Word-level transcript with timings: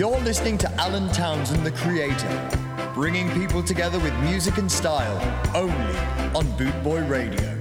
You're 0.00 0.18
listening 0.20 0.56
to 0.56 0.72
Alan 0.80 1.12
Townsend, 1.12 1.66
the 1.66 1.72
creator, 1.72 2.50
bringing 2.94 3.28
people 3.32 3.62
together 3.62 3.98
with 3.98 4.14
music 4.20 4.56
and 4.56 4.72
style 4.72 5.18
only 5.54 5.98
on 6.34 6.46
Bootboy 6.56 7.06
Radio. 7.06 7.59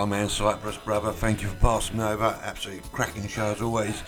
To 0.00 0.06
Skyman 0.06 0.30
Cyprus, 0.30 0.78
brother. 0.78 1.12
Thank 1.12 1.42
you 1.42 1.48
for 1.48 1.56
passing 1.56 1.98
me 1.98 2.04
over. 2.04 2.34
Absolutely 2.42 2.88
cracking 2.90 3.28
show 3.28 3.52
as 3.52 3.60
always. 3.60 4.02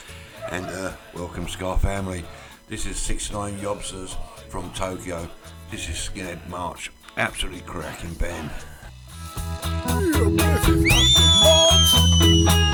And 0.51 0.65
uh, 0.65 0.93
welcome, 1.13 1.47
Ska 1.47 1.77
family. 1.77 2.25
This 2.67 2.87
is 2.87 2.97
69 2.97 3.59
Yobsters 3.59 4.17
from 4.49 4.73
Tokyo. 4.73 5.29
This 5.71 5.91
is 5.91 5.97
Skinhead 5.97 6.49
March. 6.49 6.91
Absolutely 7.19 7.61
cracking 7.61 8.15
band. 8.15 8.51
Real 9.87 10.31
business 10.31 11.19
of 11.45 11.61
the 12.21 12.45
mods. 12.47 12.71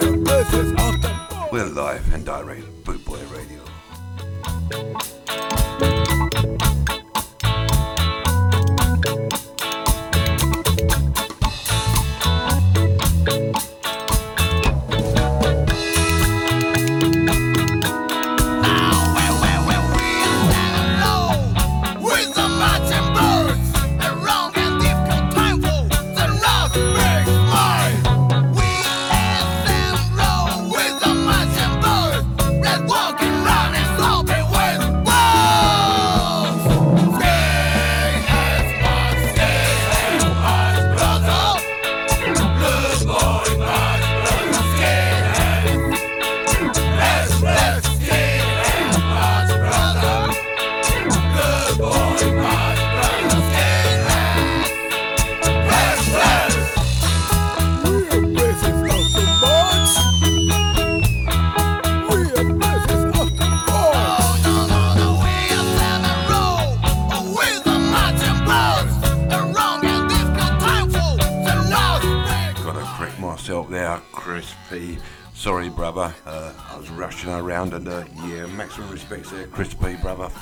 Real 0.00 0.16
business 0.24 0.70
of 0.70 1.00
the 1.00 1.08
mods. 1.30 1.52
We're 1.52 1.66
live 1.66 2.12
and 2.12 2.24
direct, 2.24 2.66
Bootboy 2.82 3.22
Radio. 3.32 3.62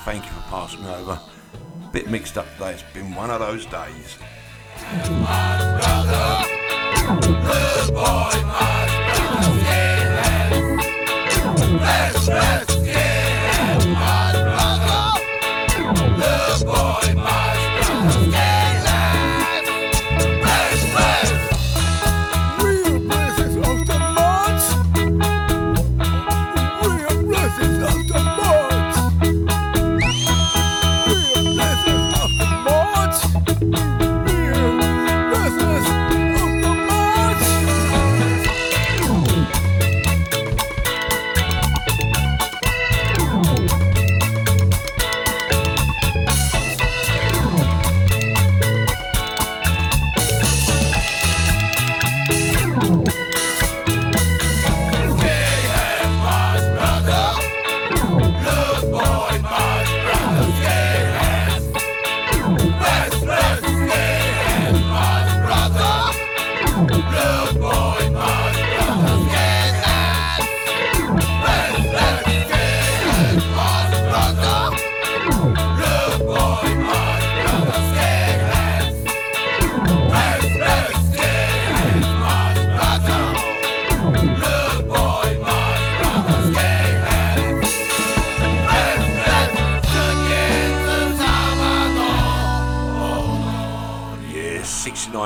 Thank 0.05 0.25
you 0.25 0.33
for 0.33 0.41
passing 0.49 0.83
me 0.83 0.89
over. 0.89 1.21
Bit 1.93 2.09
mixed 2.09 2.39
up 2.39 2.47
today. 2.55 2.73
It's 2.73 2.83
been 2.95 3.15
one 3.15 3.31
of 3.31 3.41
those 3.41 3.67
days. 3.67 4.17
Boy, 5.07 5.11
my 5.11 5.79
brother, 5.79 6.51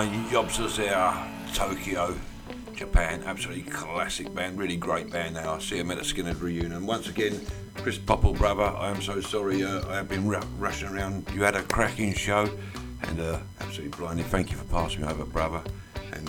69 0.04 0.28
Yobsters 0.31 0.76
there, 0.76 1.54
Tokyo, 1.54 2.15
Japan. 2.75 3.22
Absolutely 3.25 3.62
classic 3.62 4.34
band, 4.34 4.59
really 4.59 4.76
great 4.76 5.10
band 5.10 5.34
now. 5.34 5.55
I 5.55 5.58
see 5.61 5.79
them 5.79 5.90
at 5.93 5.96
a 5.99 6.02
Skinhead 6.02 6.43
reunion. 6.43 6.84
Once 6.84 7.08
again, 7.08 7.40
Chris 7.76 7.96
Popple, 7.96 8.34
brother, 8.34 8.64
I 8.64 8.90
am 8.90 9.00
so 9.00 9.23
sorry 9.23 9.64
uh, 9.64 9.88
I 9.88 9.96
have 9.96 10.08
been 10.11 10.29
ru- 10.29 10.43
rushing 10.58 10.88
around. 10.88 11.26
You 11.32 11.43
had 11.43 11.56
a 11.56 11.62
cracking 11.62 12.12
show 12.12 12.50
and 13.02 13.19
uh, 13.19 13.38
absolutely 13.61 13.96
blinding. 13.96 14.26
Thank 14.26 14.50
you 14.50 14.58
for 14.58 14.64
passing 14.64 15.00
me 15.00 15.08
over, 15.08 15.25
brother. 15.25 15.62
And 16.12 16.29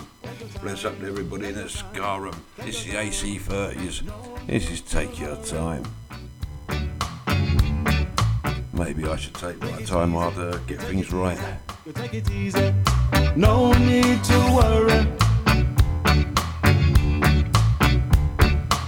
bless 0.62 0.86
up 0.86 0.98
to 1.00 1.06
everybody 1.06 1.48
in 1.48 1.56
the 1.56 1.68
Ska 1.68 2.18
Room. 2.18 2.42
This 2.56 2.78
is 2.78 2.84
the 2.86 2.92
AC30s. 2.92 4.46
This 4.46 4.70
is 4.70 4.80
Take 4.80 5.20
Your 5.20 5.36
Time. 5.36 5.84
Maybe 8.72 9.06
I 9.06 9.16
should 9.16 9.34
take 9.34 9.60
my 9.60 9.82
time 9.82 10.14
while 10.14 10.32
to 10.32 10.60
get 10.66 10.80
things 10.80 11.12
right. 11.12 11.38
Take 11.94 12.14
it 12.14 12.30
easy. 12.30 12.74
No 13.36 13.70
need 13.74 14.24
to 14.24 14.38
worry. 14.56 15.06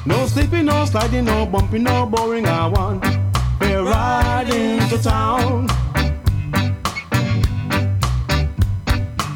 No 0.06 0.26
sleeping, 0.26 0.64
no 0.64 0.86
sliding, 0.86 1.26
no 1.26 1.44
bumping, 1.44 1.82
no 1.82 2.06
boring. 2.06 2.46
I 2.46 2.66
want 2.66 3.04
we're 3.60 3.82
riding 3.82 4.80
to 4.88 4.96
town. 5.02 5.66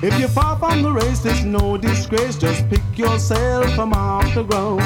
If 0.03 0.19
you're 0.19 0.31
far 0.31 0.59
from 0.59 0.82
the 0.82 0.91
race, 0.91 1.19
there's 1.19 1.44
no 1.44 1.76
disgrace. 1.76 2.38
Just 2.38 2.67
pick 2.70 2.81
yourself 2.97 3.70
from 3.75 3.93
off 3.93 4.35
the 4.35 4.44
ground. 4.44 4.81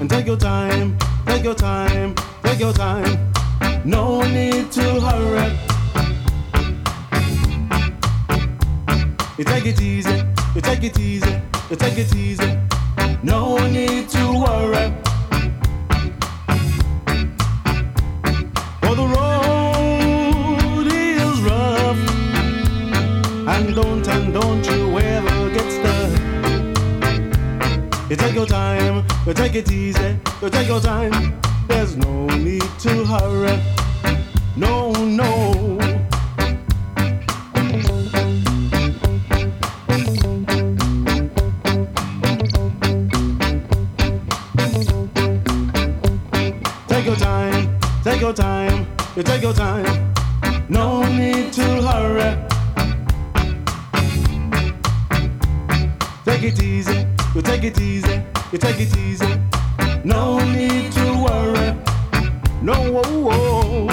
And 0.00 0.10
take 0.10 0.26
your 0.26 0.36
time, 0.36 0.98
take 1.26 1.44
your 1.44 1.54
time, 1.54 2.16
take 2.42 2.58
your 2.58 2.72
time. 2.72 3.32
No 3.84 4.22
need 4.22 4.72
to 4.72 5.00
hurry. 5.00 5.69
You 9.40 9.44
take 9.44 9.64
it 9.64 9.80
easy, 9.80 10.22
you 10.54 10.60
take 10.60 10.84
it 10.84 10.98
easy, 11.00 11.40
you 11.70 11.76
take 11.76 11.96
it 11.96 12.14
easy. 12.14 12.58
No 13.22 13.56
need 13.68 14.06
to 14.10 14.32
worry. 14.34 14.92
For 18.82 18.94
the 18.94 19.06
road 19.16 20.86
is 20.92 21.40
rough. 21.40 21.96
And 23.48 23.74
don't, 23.74 24.06
and 24.06 24.34
don't 24.34 24.66
you 24.66 24.98
ever 24.98 25.48
get 25.54 25.72
stuck. 25.72 26.10
You 28.10 28.16
take 28.16 28.34
your 28.34 28.44
time, 28.44 29.06
you 29.26 29.32
take 29.32 29.54
it 29.54 29.72
easy, 29.72 30.18
you 30.42 30.50
take 30.50 30.68
your 30.68 30.80
time. 30.80 31.40
There's 31.66 31.96
no 31.96 32.26
need 32.26 32.68
to 32.80 33.06
hurry. 33.06 33.58
No, 34.54 34.92
no. 34.92 35.79
Take 48.20 48.26
your 48.26 48.34
time, 48.34 48.86
you 49.16 49.22
take 49.22 49.40
your 49.40 49.54
time. 49.54 50.12
No 50.68 51.02
need 51.08 51.54
to 51.54 51.62
hurry. 51.62 52.36
Take 56.26 56.42
it 56.42 56.62
easy, 56.62 57.06
you 57.34 57.40
take 57.40 57.64
it 57.64 57.80
easy, 57.80 58.22
you 58.52 58.58
take 58.58 58.78
it 58.78 58.94
easy. 58.98 59.26
No 60.04 60.38
need 60.52 60.92
to 60.92 61.04
worry. 61.24 61.74
No, 62.60 62.74
whoa, 62.92 63.20
whoa. 63.26 63.88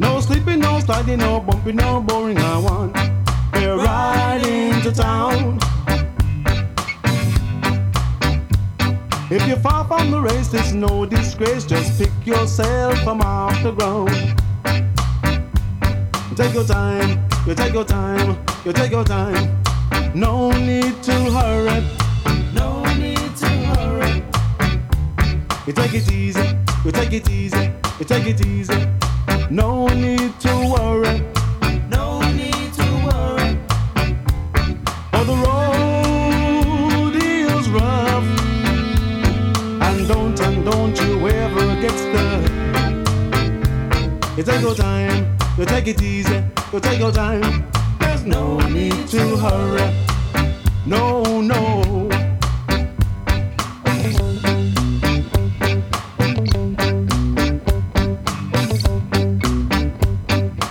No 0.00 0.20
sleeping, 0.20 0.58
no 0.58 0.80
sliding, 0.80 1.20
no 1.20 1.38
bumping, 1.38 1.76
no 1.76 2.00
boring. 2.00 2.38
I 2.38 2.58
want. 2.58 2.96
We're 3.52 3.76
riding 3.76 4.82
to 4.82 4.90
town. 4.90 5.60
If 9.30 9.46
you're 9.46 9.58
far 9.58 9.84
from 9.86 10.10
the 10.10 10.22
race, 10.22 10.54
it's 10.54 10.72
no 10.72 11.04
disgrace. 11.04 11.66
Just 11.66 11.98
pick 11.98 12.10
yourself 12.24 12.98
from 13.04 13.20
off 13.20 13.62
the 13.62 13.72
ground. 13.72 14.08
Take 16.34 16.54
your 16.54 16.64
time, 16.64 17.28
you 17.46 17.54
take 17.54 17.74
your 17.74 17.84
time, 17.84 18.38
you 18.64 18.72
take 18.72 18.90
your 18.90 19.04
time. 19.04 19.60
No 20.14 20.50
need 20.52 21.02
to 21.02 21.12
hurry. 21.12 21.84
No 22.54 22.82
need 22.94 23.36
to 23.36 23.48
hurry. 23.68 24.22
You 25.66 25.74
take 25.74 25.92
it 25.92 26.10
easy, 26.10 26.56
you 26.84 26.92
take 26.92 27.12
it 27.12 27.28
easy, 27.28 27.70
you 27.98 28.04
take 28.06 28.26
it 28.26 28.46
easy. 28.46 28.86
No 29.50 29.88
need 29.88 30.40
to 30.40 30.74
worry. 30.74 31.37
Take 44.48 44.62
your 44.62 44.74
time, 44.74 45.36
you 45.58 45.64
take 45.66 45.88
it 45.88 46.00
easy, 46.00 46.42
you 46.72 46.80
take 46.80 46.98
your 46.98 47.12
time. 47.12 47.66
There's 48.00 48.24
no 48.24 48.58
need 48.60 49.06
to 49.08 49.36
hurry. 49.36 49.92
No, 50.86 51.42
no. 51.42 52.08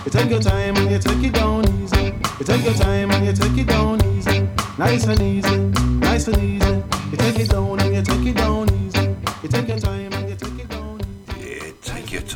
You 0.05 0.11
take 0.11 0.29
your 0.31 0.41
time 0.41 0.75
and 0.77 0.89
you 0.89 0.97
take 0.97 1.23
it 1.23 1.33
down 1.33 1.69
easy. 1.79 2.05
You 2.39 2.45
take 2.45 2.65
your 2.65 2.73
time 2.73 3.11
and 3.11 3.25
you 3.27 3.33
take 3.33 3.57
it 3.59 3.67
down 3.67 4.03
easy. 4.07 4.49
Nice 4.79 5.05
and 5.05 5.21
easy, 5.21 5.57
nice 5.99 6.27
and 6.27 6.37
easy. 6.39 6.83
You 7.11 7.17
take 7.17 7.39
it 7.41 7.49
down 7.51 7.76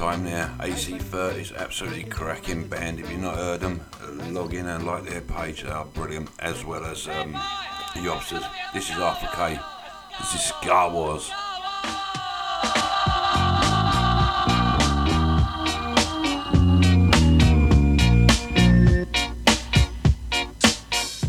time 0.01 0.23
now. 0.23 0.47
AC30's 0.61 1.51
absolutely 1.51 2.05
cracking 2.05 2.67
band. 2.67 2.99
If 2.99 3.11
you've 3.11 3.21
not 3.21 3.35
heard 3.35 3.59
them, 3.59 3.81
log 4.31 4.55
in 4.55 4.65
and 4.65 4.83
like 4.83 5.03
their 5.03 5.21
page. 5.21 5.61
They 5.61 5.69
are 5.69 5.85
brilliant, 5.85 6.27
as 6.39 6.65
well 6.65 6.83
as 6.85 7.07
um, 7.07 7.33
the 7.93 7.99
Yobsters. 7.99 8.43
This 8.73 8.89
is 8.89 8.97
Arthur 8.97 9.27
Kay. 9.27 9.59
This 10.19 10.33
is 10.33 10.41
Ska 10.41 10.89
Wars. 10.91 11.29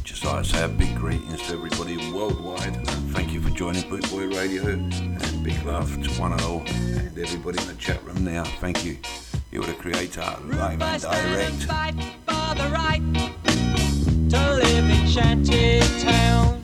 Just 0.03 0.25
like 0.25 0.45
to 0.45 0.49
say 0.49 0.65
a 0.65 0.69
big 0.69 0.97
greetings 0.97 1.43
to 1.43 1.53
everybody 1.53 2.11
worldwide 2.11 2.75
and 2.75 2.89
thank 3.13 3.33
you 3.33 3.43
for 3.43 3.51
joining 3.51 3.83
Bootboy 3.83 4.35
Radio 4.35 4.77
love 5.65 6.03
to 6.03 6.11
one 6.21 6.33
and 6.33 6.41
all 6.43 6.63
and 6.67 7.19
everybody 7.19 7.61
in 7.61 7.69
the 7.69 7.75
chat 7.75 8.03
room 8.05 8.25
now. 8.25 8.45
Thank 8.61 8.85
you. 8.85 8.97
You're 9.51 9.65
the 9.65 9.75
creator, 9.75 10.25
live 10.45 10.83
and 10.83 11.03
direct. 11.03 11.63
fight 11.65 11.95
for 12.27 12.55
the 12.55 12.69
right 12.73 13.03
to 14.31 14.55
live 14.55 14.91
in 14.91 15.07
shanty 15.07 15.81
town. 16.01 16.62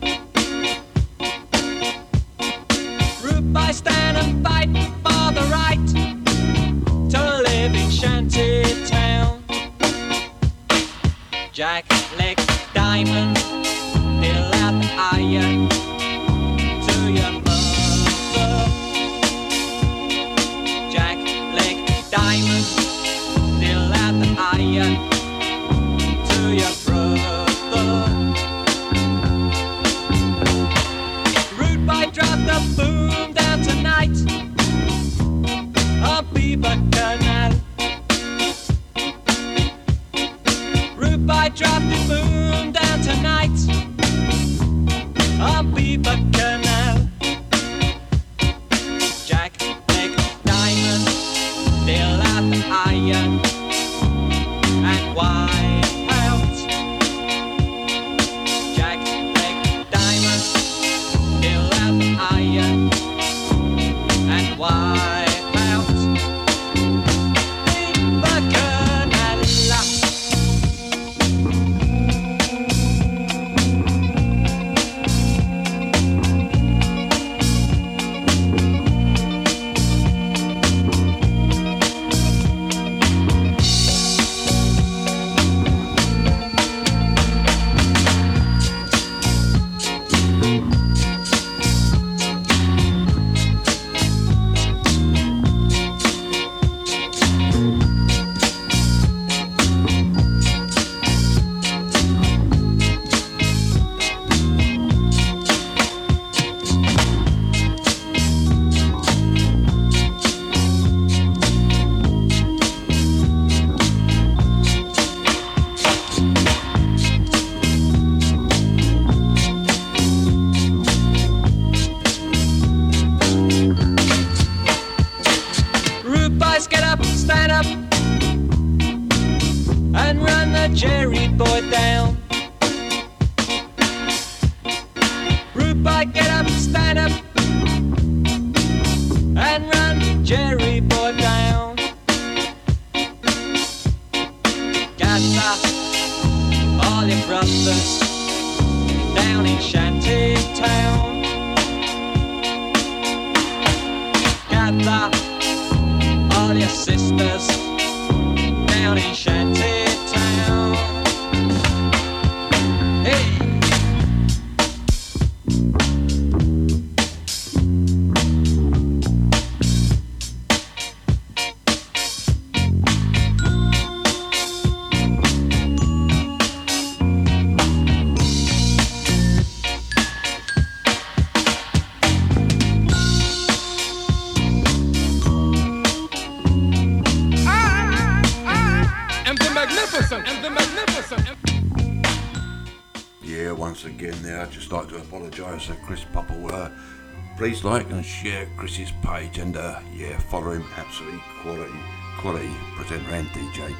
please 197.38 197.62
like 197.62 197.88
and 197.90 198.04
share 198.04 198.48
Chris's 198.56 198.90
page 199.00 199.38
and 199.38 199.56
uh, 199.56 199.78
yeah, 199.94 200.18
follow 200.18 200.50
him. 200.50 200.64
Absolutely 200.76 201.20
quality, 201.40 201.72
quality 202.18 202.50
presenter 202.74 203.14
and 203.14 203.28
DJ. 203.28 203.76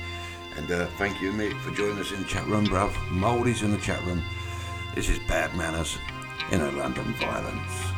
And 0.56 0.70
uh, 0.70 0.86
thank 0.96 1.20
you, 1.20 1.32
mate, 1.32 1.56
for 1.56 1.74
joining 1.74 1.98
us 1.98 2.12
in 2.12 2.22
the 2.22 2.28
chat 2.28 2.46
room, 2.46 2.66
bruv. 2.66 2.94
Mouldy's 3.10 3.62
in 3.62 3.72
the 3.72 3.78
chat 3.78 4.00
room. 4.04 4.22
This 4.94 5.08
is 5.08 5.18
Bad 5.26 5.56
Manners 5.56 5.98
in 6.52 6.60
a 6.60 6.70
London 6.70 7.12
Violence. 7.14 7.97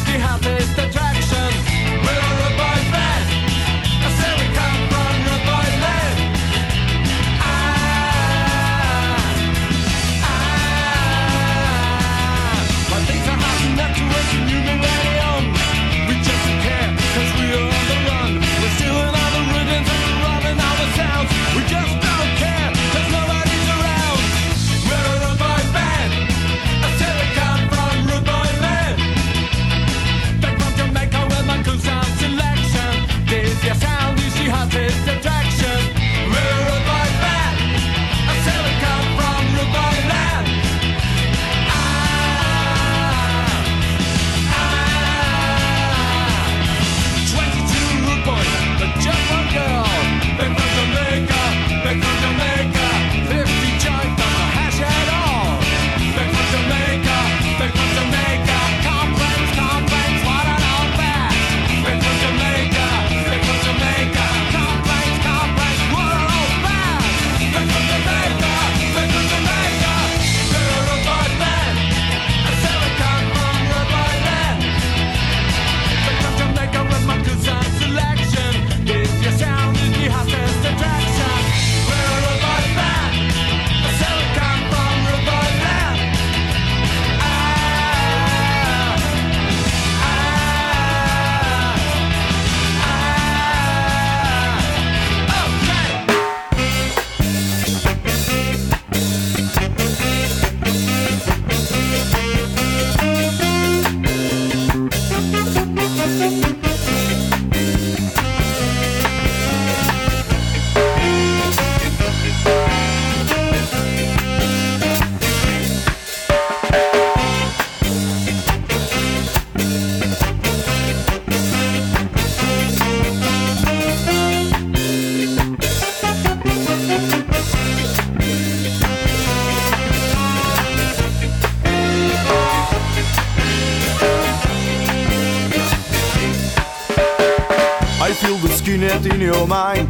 your 139.41 139.47
mind. 139.47 139.89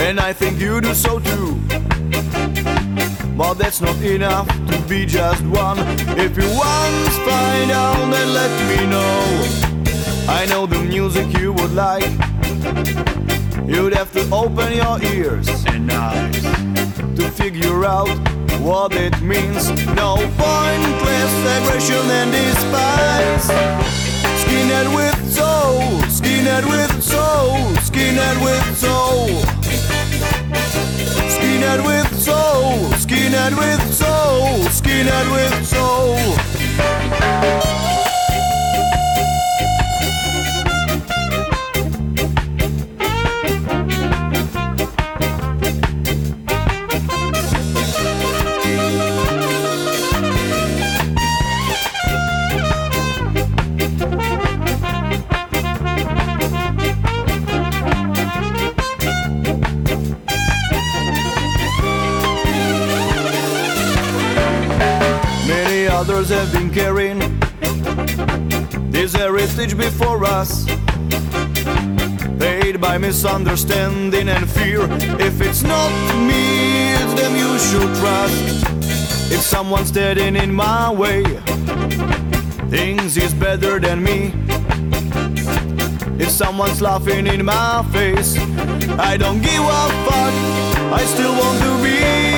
And 0.00 0.18
I 0.18 0.32
think 0.32 0.58
you 0.58 0.80
do 0.80 0.94
so 0.94 1.20
too. 1.20 1.54
But 3.36 3.54
that's 3.54 3.80
not 3.80 3.96
enough 4.02 4.48
to 4.70 4.78
be 4.88 5.06
just 5.06 5.44
one. 5.46 5.78
If 6.18 6.36
you 6.36 6.48
once 6.70 7.16
find 7.28 7.70
out, 7.70 8.00
then 8.12 8.28
let 8.40 8.52
me 8.70 8.80
know. 8.94 9.20
I 10.28 10.46
know 10.50 10.66
the 10.66 10.80
music 10.80 11.26
you 11.38 11.52
would 11.52 11.74
like. 11.74 12.10
You'd 13.68 13.94
have 13.94 14.10
to 14.12 14.22
open 14.32 14.72
your 14.72 14.96
ears 15.14 15.48
and 15.66 15.90
eyes 15.92 16.42
to 17.18 17.30
figure 17.30 17.84
out 17.84 18.16
what 18.60 18.92
it 18.94 19.20
means. 19.20 19.68
No 20.02 20.16
pointless 20.42 21.34
aggression 21.56 22.04
and 22.18 22.30
despise. 22.32 23.46
Skinhead 24.42 24.88
with 24.98 25.18
soul, 25.30 26.03
skinhead 26.14 26.64
with 26.64 27.02
soul, 27.02 27.74
skinhead 27.88 28.38
with 28.44 28.78
soul. 28.78 29.28
Skinhead 31.34 31.80
with 31.84 32.08
soul, 32.20 32.90
skinhead 33.04 33.54
with 33.58 33.82
soul, 33.92 34.62
skinhead 34.78 35.26
with 35.34 35.66
soul. 35.66 37.73
Others 65.94 66.28
have 66.28 66.52
been 66.52 66.70
carrying 66.70 67.20
this 68.90 69.14
heritage 69.14 69.76
before 69.76 70.24
us. 70.24 70.66
Paid 72.38 72.80
by 72.80 72.98
misunderstanding 72.98 74.28
and 74.28 74.50
fear. 74.50 74.82
If 75.20 75.40
it's 75.40 75.62
not 75.62 75.90
me, 76.16 76.94
it's 76.94 77.14
them 77.14 77.36
you 77.36 77.58
should 77.58 77.94
trust. 78.00 78.64
If 79.32 79.40
someone's 79.40 79.88
standing 79.88 80.34
in 80.34 80.52
my 80.52 80.90
way, 80.90 81.22
thinks 82.70 83.14
he's 83.14 83.32
better 83.32 83.78
than 83.78 84.02
me. 84.02 84.32
If 86.18 86.30
someone's 86.30 86.82
laughing 86.82 87.28
in 87.28 87.44
my 87.44 87.84
face, 87.92 88.36
I 88.98 89.16
don't 89.16 89.40
give 89.40 89.62
a 89.62 89.84
fuck. 90.06 90.34
I 90.98 91.04
still 91.06 91.32
want 91.32 91.58
to 91.62 91.82
be 91.84 92.33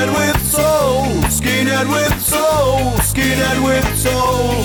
skinhead 0.00 0.16
with 0.16 0.42
soul, 0.42 1.04
skinhead 1.28 1.88
with 1.88 2.20
soul, 2.22 2.92
skinhead 3.02 3.62
with 3.62 3.96
soul. 3.98 4.64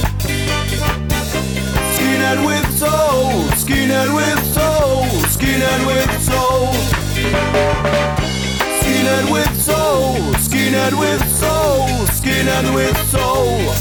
Skinhead 1.96 2.46
with 2.46 2.72
soul, 2.78 3.32
skinhead 3.60 4.16
with 4.16 4.40
soul, 4.54 5.04
skinhead 5.36 5.86
with 5.86 6.22
soul. 6.22 6.74
Skinhead 8.80 9.32
with 9.32 9.62
soul, 9.62 10.16
skinhead 10.46 10.94
with 10.98 11.24
soul, 11.38 11.88
skinhead 12.18 12.74
with 12.74 12.98
soul. 13.10 13.74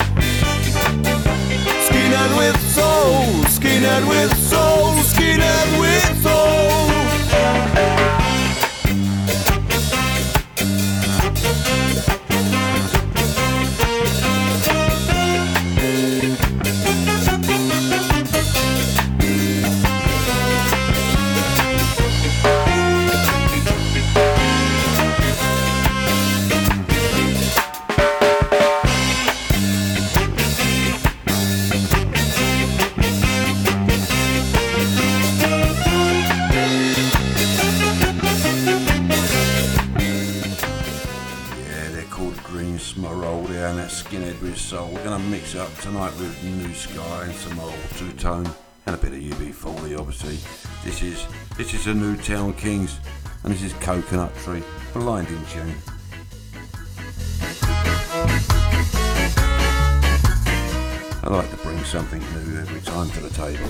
Skinhead 1.86 2.36
with 2.36 2.58
soul, 2.74 3.44
skinhead 3.56 4.08
with 4.08 4.36
soul, 4.50 4.94
skinhead 5.04 5.80
with 5.80 6.22
soul. 6.22 6.83
Tone 48.12 48.48
and 48.86 48.94
a 48.94 48.98
bit 48.98 49.12
of 49.12 49.18
UB40 49.18 49.98
obviously. 49.98 50.38
This 50.84 51.02
is 51.02 51.26
this 51.56 51.74
is 51.74 51.84
the 51.84 51.94
New 51.94 52.16
Town 52.16 52.52
Kings 52.54 52.98
and 53.42 53.52
this 53.52 53.62
is 53.62 53.72
Coconut 53.74 54.34
Tree, 54.38 54.62
blinding 54.92 55.44
tune. 55.46 55.74
I 61.22 61.28
like 61.28 61.50
to 61.50 61.56
bring 61.56 61.82
something 61.84 62.20
new 62.20 62.60
every 62.60 62.80
time 62.82 63.10
to 63.10 63.20
the 63.20 63.30
table. 63.30 63.68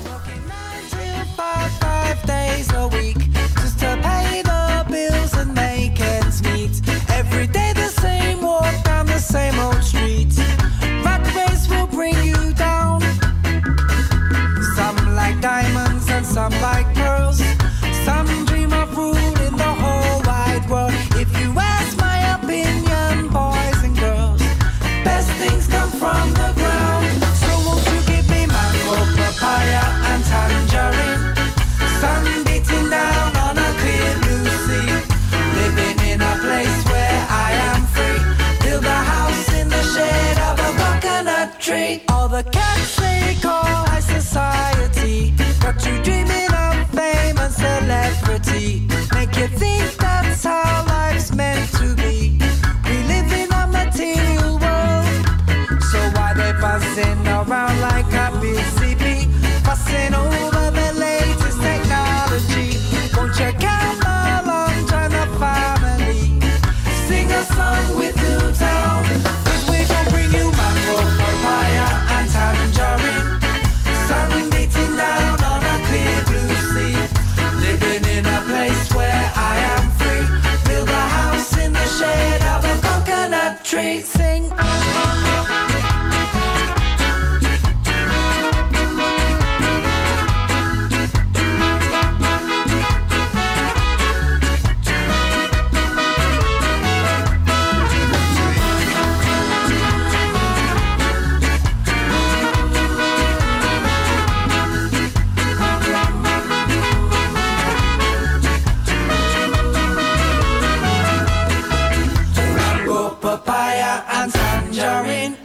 Tangerine. 115.24 115.36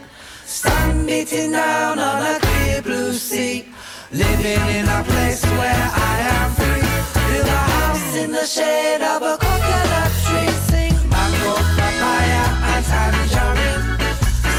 Sun 0.44 1.06
beating 1.06 1.52
down 1.52 1.98
on 1.98 2.22
a 2.22 2.38
clear 2.40 2.82
blue 2.82 3.12
sea. 3.12 3.66
living 4.12 4.66
in 4.76 4.88
a 4.88 5.04
place 5.04 5.42
where 5.44 5.88
I 5.94 6.16
am 6.36 6.50
free. 6.58 6.88
Build 7.28 7.46
a 7.46 7.60
house 7.72 8.16
in 8.16 8.32
the 8.32 8.44
shade 8.44 9.02
of 9.02 9.22
a 9.22 9.36
coconut 9.38 10.12
tree. 10.26 10.52
Sing 10.70 10.94
mango, 11.08 11.54
papaya, 11.78 12.44
and 12.72 12.84
tangerine. 12.92 13.84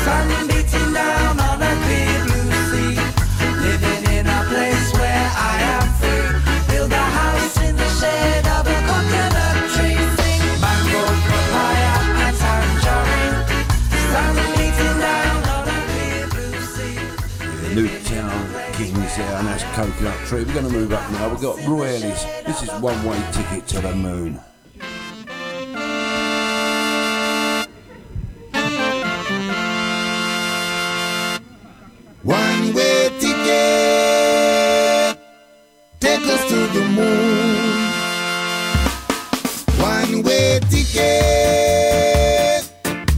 Sun 0.03 0.47
beating 0.47 0.93
down 0.93 1.39
on 1.39 1.61
a 1.61 1.73
clear 1.83 2.23
blue 2.25 2.50
Kings 19.11 19.27
there, 19.27 19.37
and 19.37 19.47
that's 19.47 19.63
Coconut 19.75 20.17
Tree. 20.27 20.43
We're 20.43 20.53
going 20.53 20.67
to 20.67 20.71
move 20.71 20.93
up 20.93 21.11
now. 21.11 21.29
We've 21.29 21.41
got 21.41 21.57
Roy 21.67 21.87
Ellis. 21.87 22.23
This 22.45 22.63
is 22.63 22.69
One 22.81 23.03
Way 23.05 23.21
Ticket 23.31 23.67
to 23.69 23.81
the 23.81 23.95
Moon. 23.95 24.39
One 32.23 32.73
way 32.75 33.09
ticket, 33.19 35.17
take 35.99 36.21
us 36.21 36.47
to 36.49 36.67
the 36.67 36.85
moon. 36.87 37.57
One 39.79 40.21
way 40.21 40.59
ticket, 40.69 41.01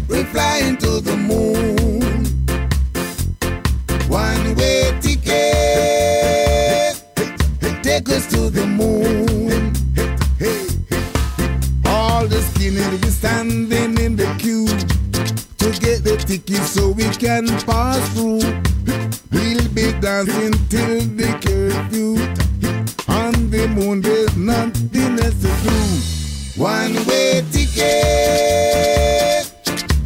we're 0.08 0.23
flying 0.25 0.77
to 0.77 1.01
the 1.01 1.17
moon. 1.17 2.23
One 4.08 4.56
way 4.56 4.97
take 7.99 8.10
us 8.10 8.25
to 8.25 8.49
the 8.49 8.65
moon. 8.65 9.71
Hey, 10.39 10.65
hey. 10.89 11.06
All 11.86 12.25
the 12.25 12.41
skinny 12.41 12.97
be 12.97 13.10
standing 13.10 13.97
in 13.99 14.15
the 14.15 14.25
queue 14.39 14.65
to 15.62 15.79
get 15.79 16.03
the 16.03 16.17
ticket 16.17 16.63
so 16.63 16.89
we 16.89 17.03
can 17.23 17.45
pass 17.69 18.01
through. 18.13 18.41
We'll 19.32 19.69
be 19.77 19.91
dancing 20.01 20.53
till 20.69 21.01
the 21.19 21.29
curfew. 21.43 22.13
On 23.08 23.34
the 23.51 23.67
moon, 23.67 24.01
there's 24.01 24.36
nothing 24.36 25.19
else 25.19 25.39
to 25.43 25.51
do. 25.63 25.77
One 26.60 26.95
way 27.06 27.43
ticket, 27.51 27.84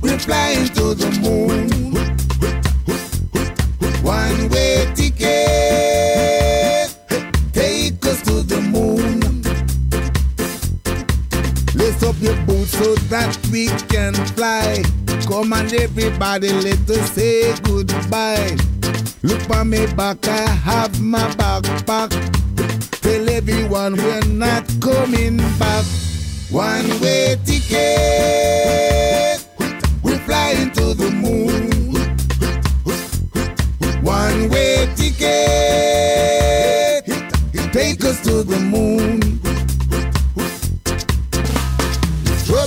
we're 0.02 0.20
flying 0.20 0.68
to 0.78 0.94
the 0.94 1.10
moon. 1.24 1.70
One 4.04 4.50
way 4.50 4.92
ticket, 4.94 5.87
boots 12.46 12.72
so 12.78 12.96
that 13.10 13.38
we 13.52 13.68
can 13.88 14.14
fly. 14.36 14.84
Come 15.28 15.54
on, 15.54 15.74
everybody, 15.74 16.52
let 16.52 16.90
us 16.90 17.12
say 17.12 17.54
goodbye. 17.64 18.58
Look 19.24 19.50
on 19.50 19.70
me 19.70 19.86
back, 19.94 20.28
I 20.28 20.48
have 20.48 21.02
my 21.02 21.28
backpack. 21.32 22.12
Tell 23.02 23.30
everyone 23.30 23.96
we're 23.96 24.22
not 24.26 24.66
coming 24.82 25.38
back. 25.60 25.86
One 26.50 26.88
way 27.02 27.36
ticket, 27.46 27.78
we're 30.04 30.20
flying 30.20 30.72
to 30.72 30.94
the 30.94 31.12
moon. 31.12 31.72
One 34.04 34.50
way 34.50 34.88
ticket, 34.96 35.24
take 37.74 38.04
us 38.06 38.22
to 38.22 38.44
the 38.44 38.60
moon. 38.60 39.47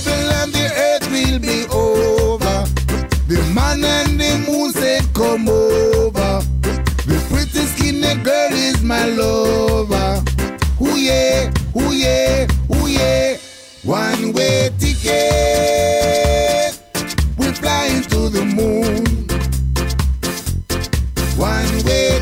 Trouble 0.03 0.29
on 0.33 0.51
the 0.51 0.65
earth 0.75 1.11
will 1.11 1.39
be 1.39 1.65
over. 1.71 2.65
The 3.27 3.41
man 3.53 3.83
and 3.83 4.19
the 4.19 4.37
moon 4.49 4.71
said, 4.71 5.03
Come 5.13 5.47
over. 5.47 6.41
The 7.05 7.17
pretty 7.29 7.65
skinny 7.67 8.15
girl 8.23 8.53
is 8.53 8.81
my 8.81 9.05
lover. 9.05 10.23
Ooh 10.81 10.97
yeah, 10.97 11.51
ooh 11.75 11.91
yeah, 11.91 12.47
ooh 12.73 12.87
yeah. 12.87 13.37
One 13.83 14.33
way 14.33 14.69
ticket. 14.79 15.11
We're 17.37 17.53
flying 17.53 18.01
to 18.03 18.29
the 18.29 18.45
moon. 18.45 19.05
One 21.37 21.85
way 21.85 22.20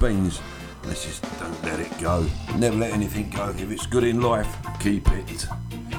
Beans. 0.00 0.40
Let's 0.84 1.04
just 1.04 1.22
don't 1.40 1.64
let 1.64 1.80
it 1.80 1.98
go. 2.00 2.26
Never 2.56 2.76
let 2.76 2.92
anything 2.92 3.30
go. 3.30 3.50
If 3.50 3.70
it's 3.70 3.86
good 3.86 4.04
in 4.04 4.20
life, 4.20 4.56
keep 4.80 5.10
it. 5.12 5.46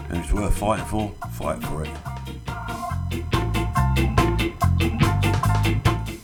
And 0.10 0.24
it's 0.24 0.32
worth 0.32 0.58
fighting 0.58 0.86
for, 0.86 1.14
fight 1.32 1.62
for 1.64 1.84
it. 1.84 1.90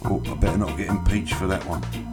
Oh, 0.06 0.22
I 0.26 0.34
better 0.36 0.58
not 0.58 0.78
get 0.78 0.90
impeached 0.90 1.34
for 1.34 1.48
that 1.48 1.64
one. 1.66 2.11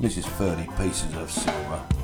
This 0.00 0.16
is 0.16 0.26
30 0.26 0.66
pieces 0.76 1.14
of 1.14 1.30
silver. 1.30 2.03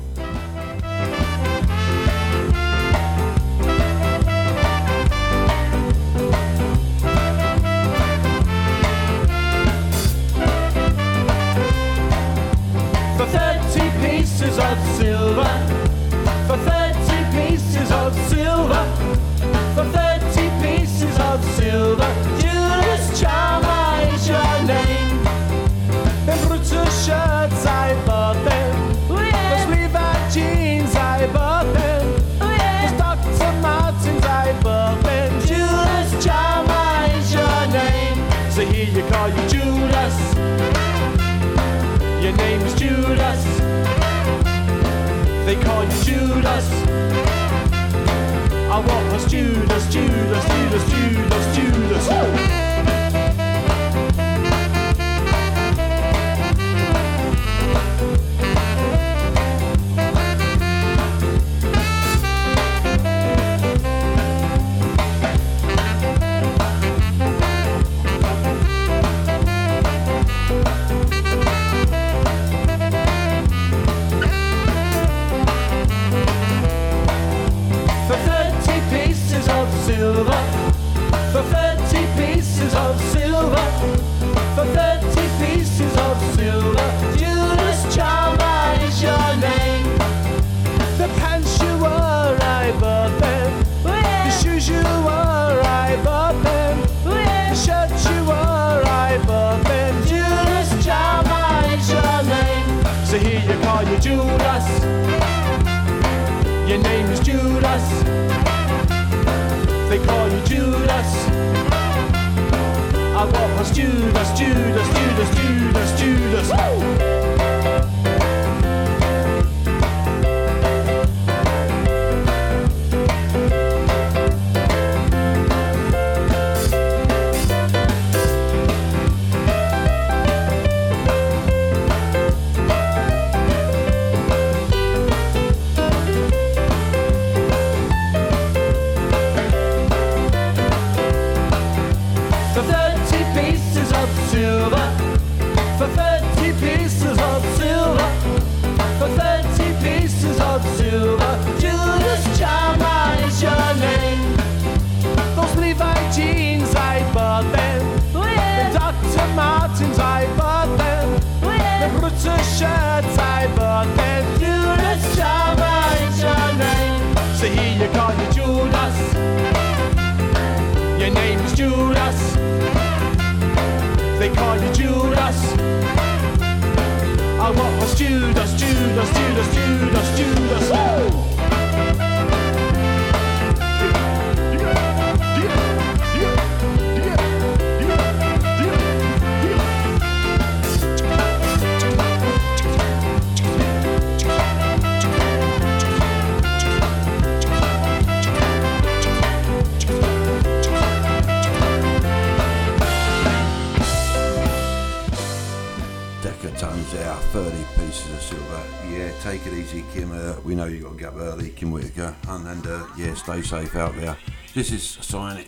about 207.21 207.51
30 207.51 207.57
pieces 207.75 208.13
of 208.13 208.21
silver. 208.21 208.63
Yeah, 208.89 209.11
take 209.21 209.45
it 209.45 209.53
easy, 209.53 209.83
Kim. 209.93 210.11
Uh, 210.11 210.35
we 210.43 210.55
know 210.55 210.65
you 210.65 210.81
got 210.81 210.93
to 210.93 210.97
get 210.97 211.07
up 211.09 211.17
early, 211.17 211.49
Kim 211.49 211.71
Whitaker. 211.71 212.15
And, 212.27 212.47
and 212.47 212.67
uh, 212.67 212.87
yeah, 212.97 213.13
stay 213.15 213.41
safe 213.41 213.75
out 213.75 213.95
there. 213.95 214.17
This 214.53 214.71
is 214.71 214.83
Sonic, 214.83 215.47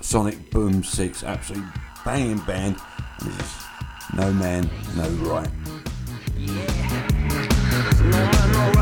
Sonic 0.00 0.50
Boom 0.50 0.82
6, 0.82 1.24
absolutely 1.24 1.68
banging 2.04 2.38
band. 2.38 2.76
This 3.22 3.38
is 3.38 3.64
No 4.14 4.32
Man, 4.32 4.70
No 4.96 5.08
Right. 5.08 5.48
Yeah. 6.36 7.08
No, 8.04 8.72
no. 8.72 8.77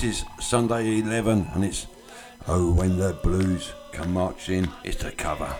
This 0.00 0.20
is 0.20 0.24
Sunday 0.38 1.00
11, 1.00 1.48
and 1.54 1.64
it's 1.64 1.88
Oh 2.46 2.72
When 2.72 2.98
the 2.98 3.14
Blues 3.14 3.72
Come 3.90 4.12
Marching. 4.12 4.68
It's 4.84 5.02
a 5.02 5.10
cover. 5.10 5.52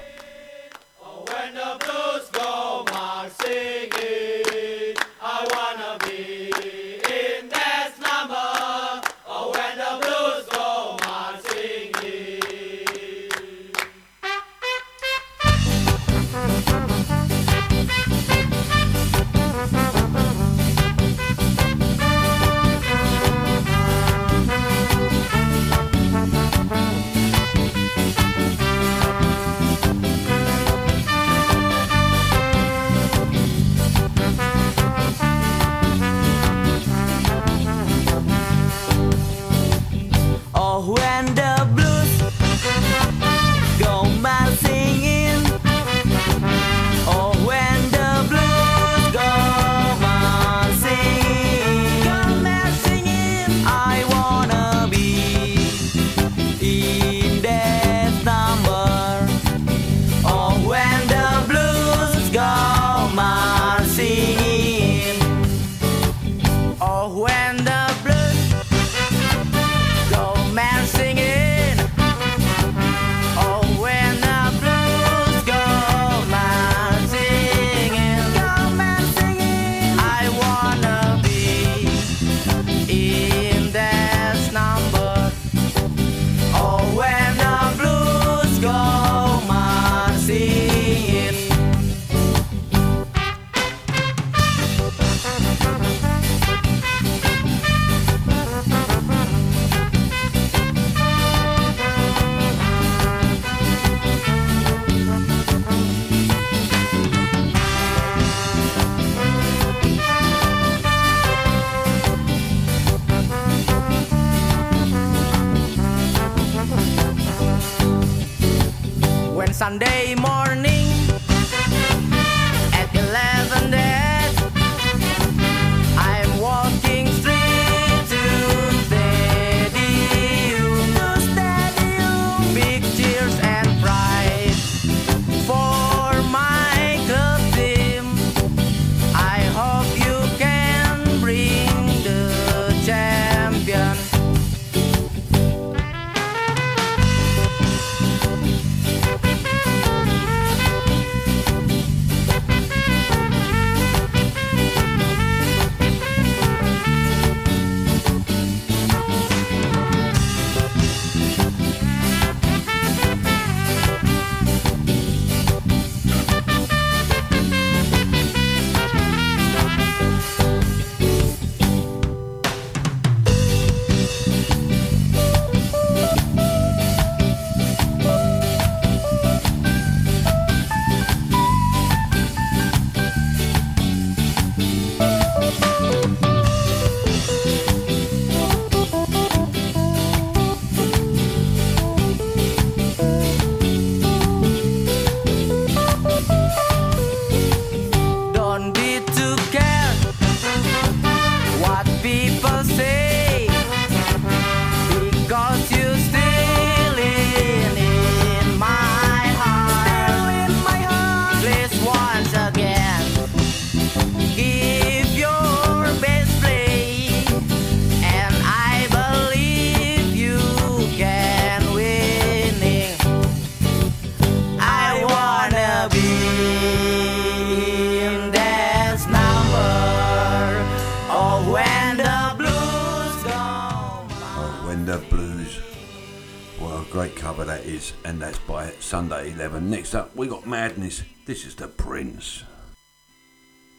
This 241.39 241.47
is 241.47 241.55
the 241.55 241.69
Prince. 241.69 242.43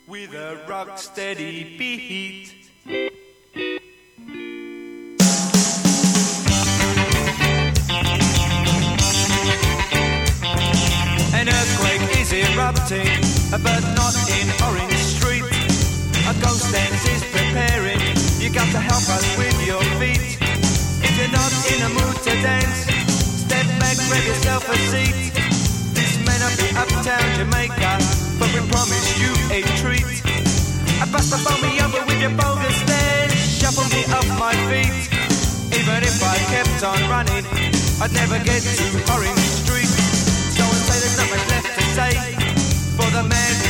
With 0.07 0.33
a 0.33 0.63
rock 0.69 0.97
steady 0.97 1.77
beat. 1.77 2.58
kept 36.79 37.01
on 37.01 37.09
running, 37.09 37.45
I'd 38.01 38.11
never 38.13 38.37
get 38.43 38.61
to 38.61 39.11
Orange 39.11 39.39
Street. 39.39 39.87
So 40.55 40.63
I 40.63 40.77
say 40.87 40.99
there's 40.99 41.17
not 41.17 41.29
much 41.29 41.49
left 41.49 41.77
to 41.77 41.83
say 41.93 42.11
for 42.95 43.09
the 43.11 43.23
man. 43.23 43.68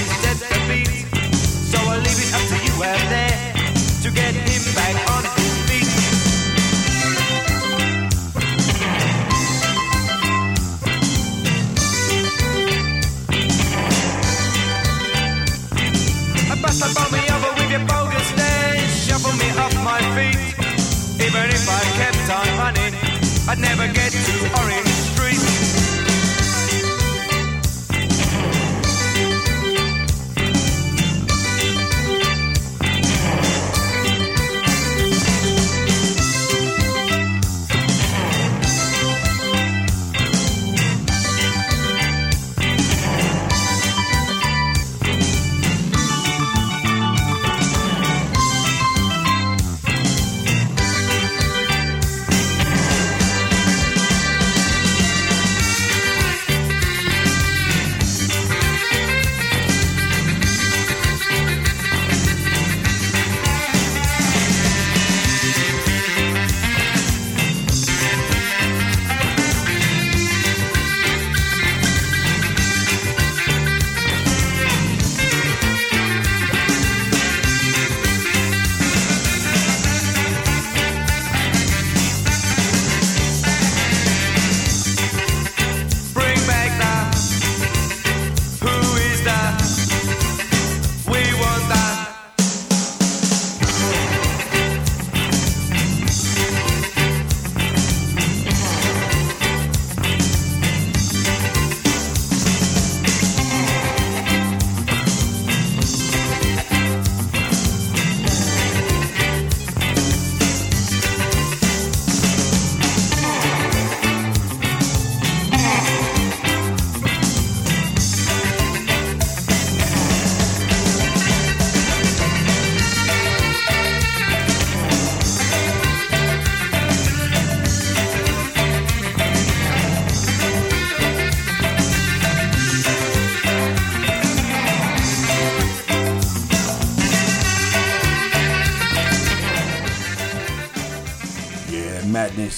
I'd 23.50 23.58
never 23.58 23.88
get 23.92 24.12
to 24.12 24.62
orange. 24.62 24.89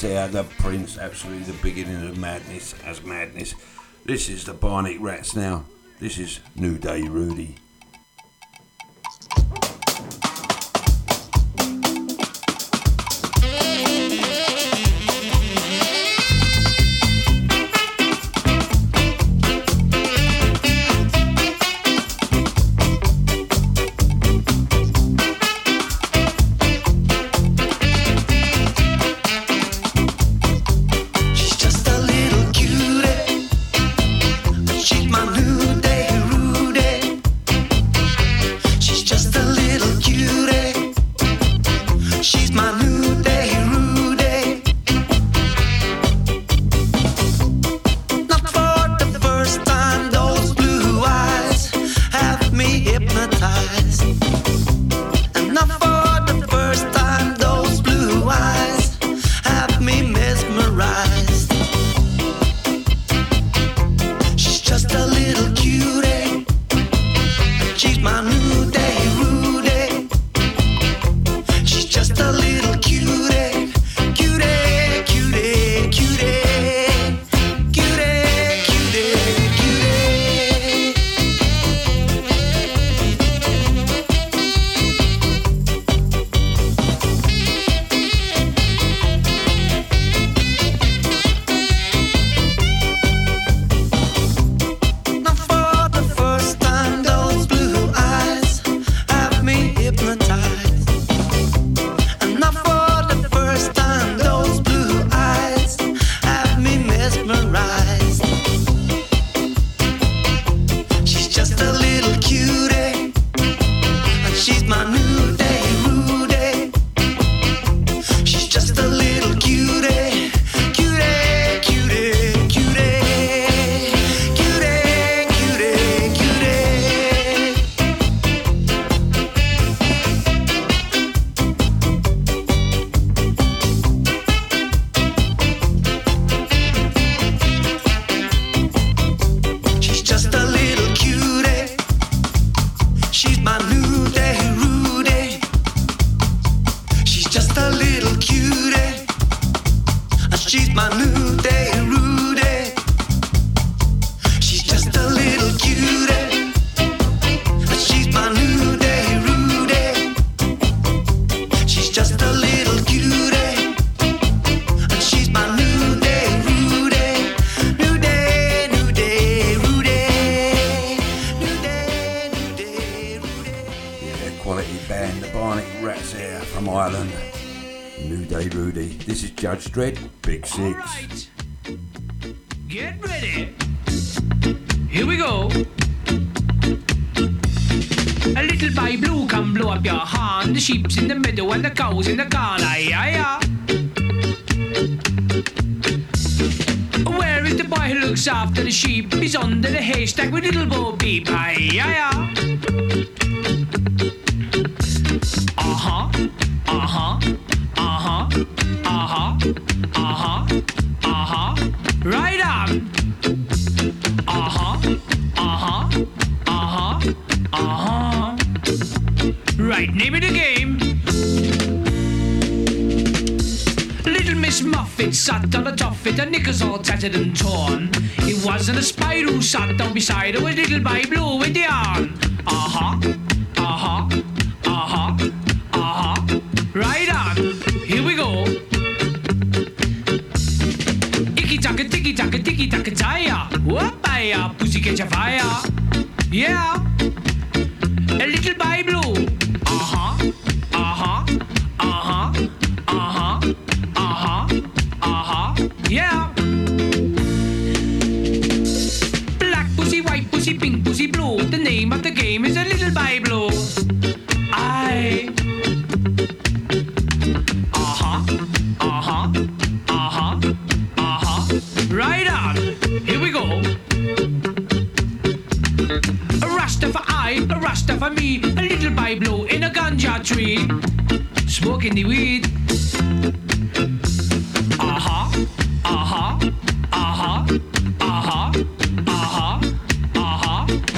see 0.02 0.08
the 0.08 0.44
Prince, 0.58 0.98
absolutely 0.98 1.44
the 1.44 1.62
beginning 1.62 2.10
of 2.10 2.18
madness 2.18 2.74
as 2.86 3.04
madness. 3.04 3.54
This 4.04 4.30
is 4.30 4.44
the 4.44 4.54
Barnet 4.54 5.00
Rats 5.00 5.36
now. 5.36 5.66
This 6.00 6.18
is 6.18 6.40
New 6.56 6.80
Day 6.80 7.04
Rudy. 7.04 7.61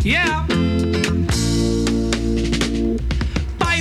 Yeah. 0.03 0.45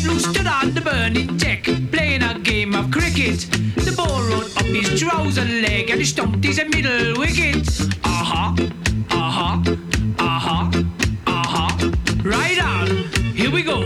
Blue 0.02 0.18
stood 0.18 0.46
on 0.48 0.74
the 0.74 0.80
burning 0.80 1.36
deck, 1.36 1.62
playing 1.92 2.22
a 2.22 2.38
game 2.40 2.74
of 2.74 2.90
cricket. 2.90 3.46
The 3.76 3.94
ball 3.96 4.22
rolled 4.24 4.50
up 4.56 4.66
his 4.66 5.00
trouser 5.00 5.44
leg 5.44 5.90
and 5.90 6.00
he 6.00 6.04
stumped 6.04 6.44
his 6.44 6.58
middle 6.58 7.18
wicket. 7.18 7.68
Uh 8.02 8.24
huh, 8.30 8.54
uh 9.10 9.30
huh, 9.30 9.62
uh 10.18 10.38
huh, 10.40 10.82
uh 11.26 11.46
huh. 11.46 11.90
Right 12.24 12.58
on, 12.60 12.88
here 13.34 13.50
we 13.52 13.62
go. 13.62 13.78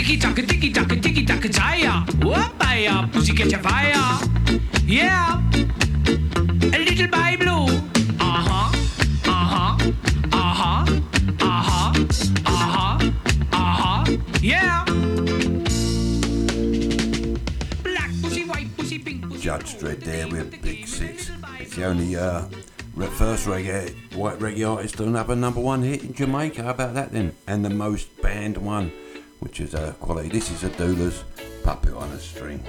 Icky 0.00 0.16
taka, 0.16 0.42
ticky 0.46 0.72
taka, 0.72 0.96
ticky 0.96 1.26
taka, 1.26 1.48
tire. 1.50 2.04
Whoop, 2.24 2.54
I 2.60 3.08
pussy 3.12 3.34
catch 3.34 3.52
a 3.52 3.58
fire. 3.58 3.91
only 21.84 22.16
uh, 22.16 22.42
first 23.12 23.46
reggae, 23.46 23.94
white 24.14 24.38
reggae 24.38 24.68
artist 24.68 24.96
to 24.96 25.12
have 25.12 25.30
a 25.30 25.36
number 25.36 25.60
one 25.60 25.82
hit 25.82 26.02
in 26.02 26.14
Jamaica. 26.14 26.62
How 26.62 26.70
about 26.70 26.94
that 26.94 27.12
then? 27.12 27.34
And 27.46 27.64
the 27.64 27.70
most 27.70 28.20
banned 28.22 28.56
one, 28.58 28.92
which 29.40 29.60
is 29.60 29.74
a 29.74 29.92
quality. 30.00 30.28
This 30.28 30.50
is 30.50 30.64
a 30.64 30.70
Doula's 30.70 31.24
Puppet 31.62 31.94
on 31.94 32.10
a 32.10 32.18
String. 32.18 32.64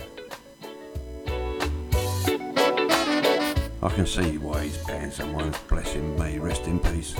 I 3.81 3.89
can 3.89 4.07
see 4.07 4.37
why 4.37 4.63
he's 4.63 4.77
banned 4.85 5.13
someone. 5.13 5.53
Bless 5.67 5.91
him, 5.91 6.17
may 6.17 6.39
rest 6.39 6.67
in 6.67 6.79
peace. 6.79 7.15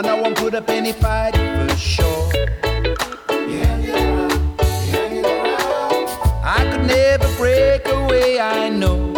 And 0.00 0.08
I 0.08 0.18
won't 0.18 0.34
put 0.34 0.54
up 0.54 0.66
any 0.70 0.92
fight 0.92 1.34
for 1.34 1.76
sure. 1.76 2.32
I 6.42 6.68
could 6.70 6.86
never 6.86 7.28
break 7.36 7.86
away, 7.86 8.40
I 8.40 8.70
know. 8.70 9.09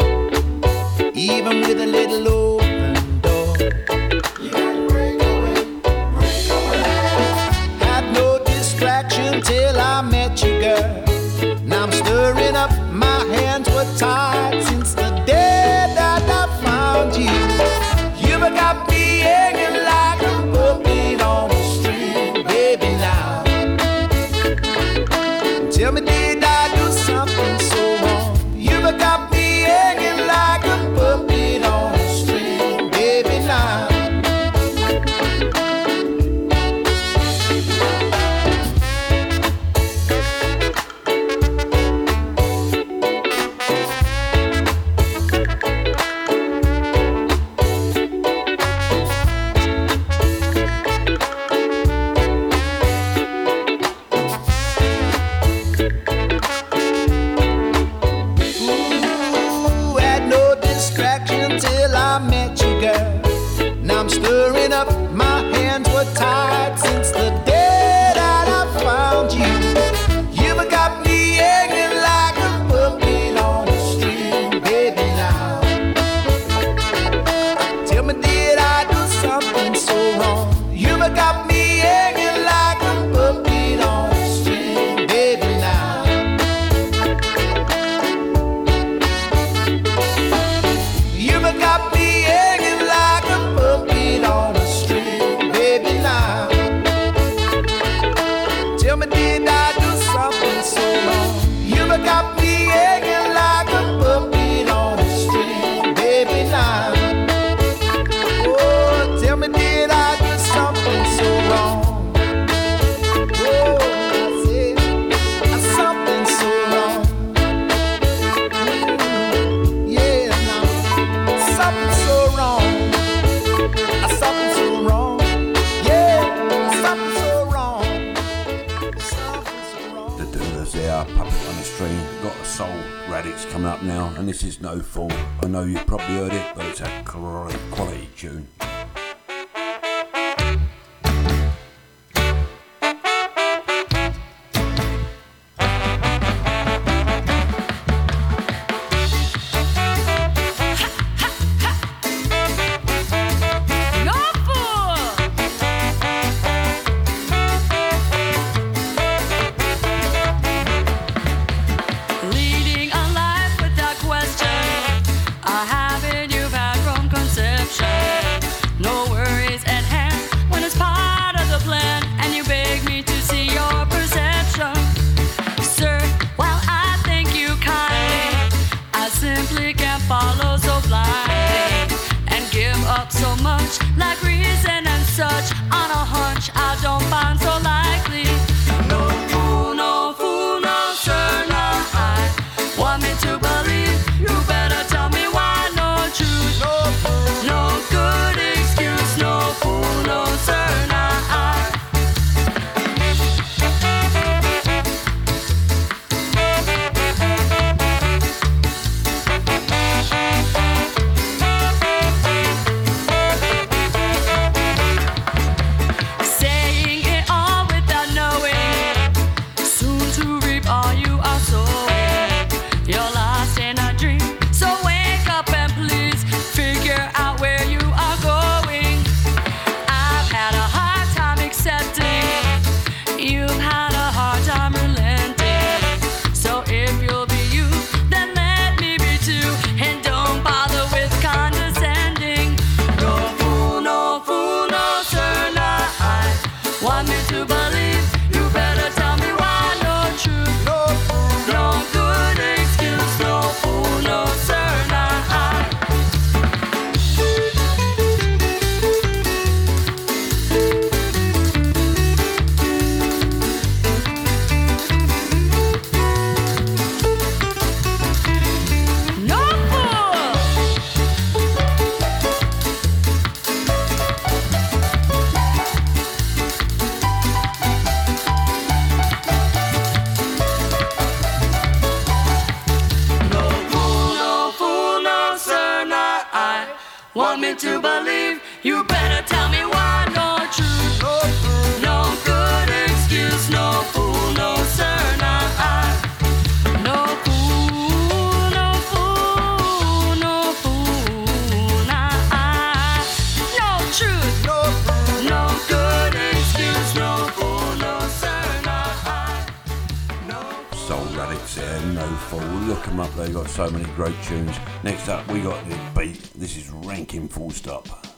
Alex 311.33 311.55
there, 311.55 311.81
No 311.95 312.07
Fool. 312.29 312.41
Look 312.69 312.85
them 312.85 313.01
up, 313.01 313.11
they've 313.15 313.33
got 313.33 313.49
so 313.49 313.71
many 313.71 313.87
great 313.95 314.15
tunes. 314.23 314.55
Next 314.85 315.09
up, 315.09 315.27
we 315.29 315.41
got 315.41 315.67
the 315.67 315.79
beat. 315.99 316.21
This 316.35 316.59
is 316.59 316.69
Ranking 316.69 317.27
Full 317.27 317.51
Stop. 317.51 318.12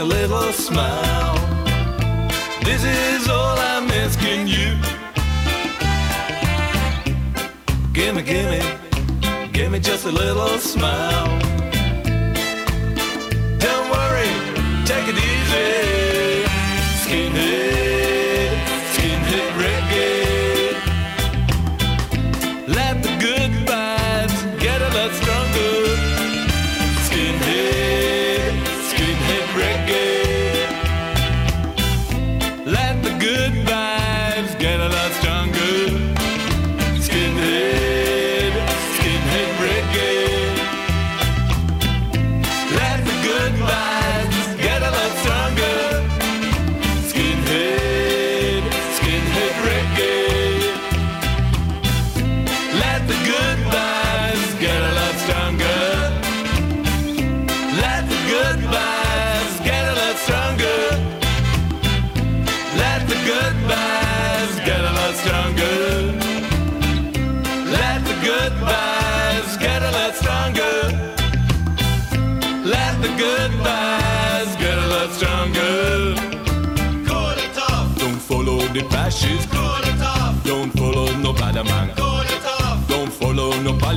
a 0.00 0.04
little 0.04 0.50
smile. 0.52 1.36
This 2.64 2.82
is 2.84 3.28
all 3.28 3.58
I'm 3.58 3.90
asking 3.90 4.46
you. 4.46 4.70
Gimme, 7.92 8.22
gimme, 8.22 8.62
gimme 9.52 9.78
just 9.78 10.06
a 10.06 10.10
little 10.10 10.56
smile. 10.58 11.28
Don't 13.58 13.86
worry, 13.94 14.32
take 14.86 15.06
it 15.12 15.18
easy, 15.32 16.48
skinhead. 17.02 17.69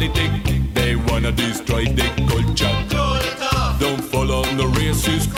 humanity. 0.07 0.59
They 0.73 0.95
wanna 0.95 1.31
destroy 1.31 1.85
the 1.85 2.03
culture. 2.27 2.69
Don't 3.79 4.01
follow 4.01 4.43
no 4.55 4.65
racist. 4.71 5.33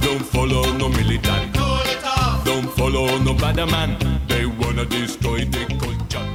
Don't 0.00 0.24
follow 0.24 0.72
no 0.76 0.88
militant. 0.88 1.54
Don't 2.44 2.70
follow 2.76 3.18
no 3.18 3.34
bad 3.34 3.56
man. 3.56 3.96
They 4.26 4.46
wanna 4.46 4.84
destroy 4.84 5.44
the 5.44 5.66
culture. 5.78 6.26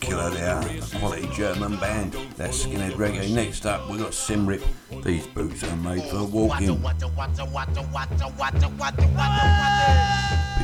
Killer 0.00 0.30
they 0.30 0.42
are, 0.42 0.60
a 0.62 0.98
quality 0.98 1.28
German 1.34 1.76
band. 1.76 2.12
They're 2.36 2.48
skinhead 2.48 2.92
reggae. 2.92 3.32
Next 3.32 3.64
up, 3.66 3.90
we 3.90 3.98
got 3.98 4.12
Symarip. 4.12 4.62
These 5.02 5.26
boots 5.28 5.62
are 5.64 5.76
made 5.76 6.04
for 6.04 6.24
walking. 6.24 6.76
Be 6.76 6.82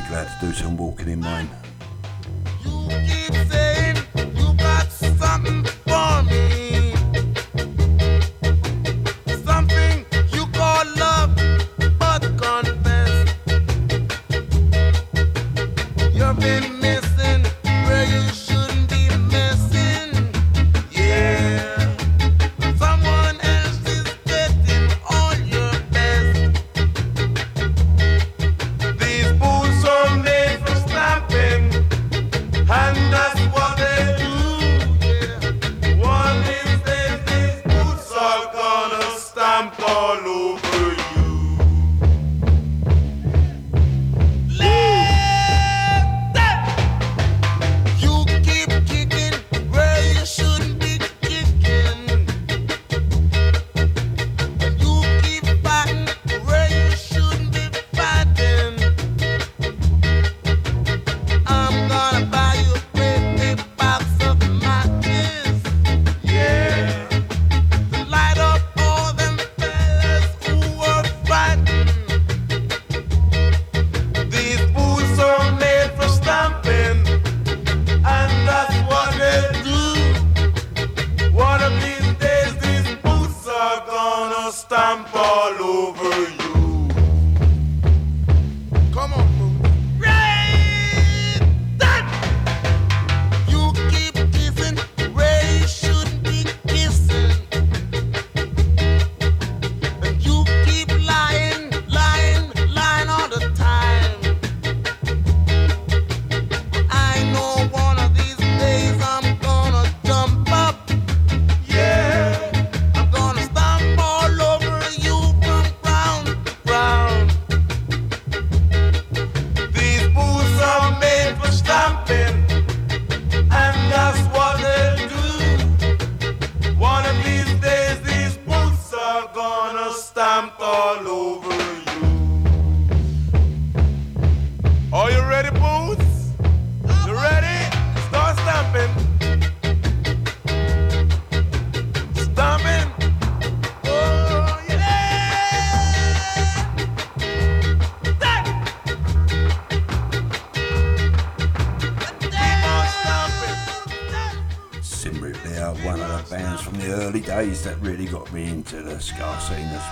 glad 0.09 0.27
to 0.27 0.37
do 0.41 0.53
some 0.53 0.77
walking 0.77 1.09
in 1.09 1.19
mine. 1.21 1.49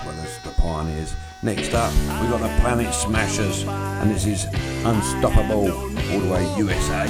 the 0.04 0.54
pioneers. 0.56 1.14
Next 1.42 1.74
up, 1.74 1.92
we 2.20 2.28
got 2.28 2.40
the 2.40 2.60
Planet 2.60 2.92
Smashers, 2.94 3.64
and 3.64 4.10
this 4.10 4.26
is 4.26 4.44
Unstoppable 4.84 5.70
all 5.70 6.20
the 6.20 6.30
way 6.30 6.54
USA. 6.58 7.06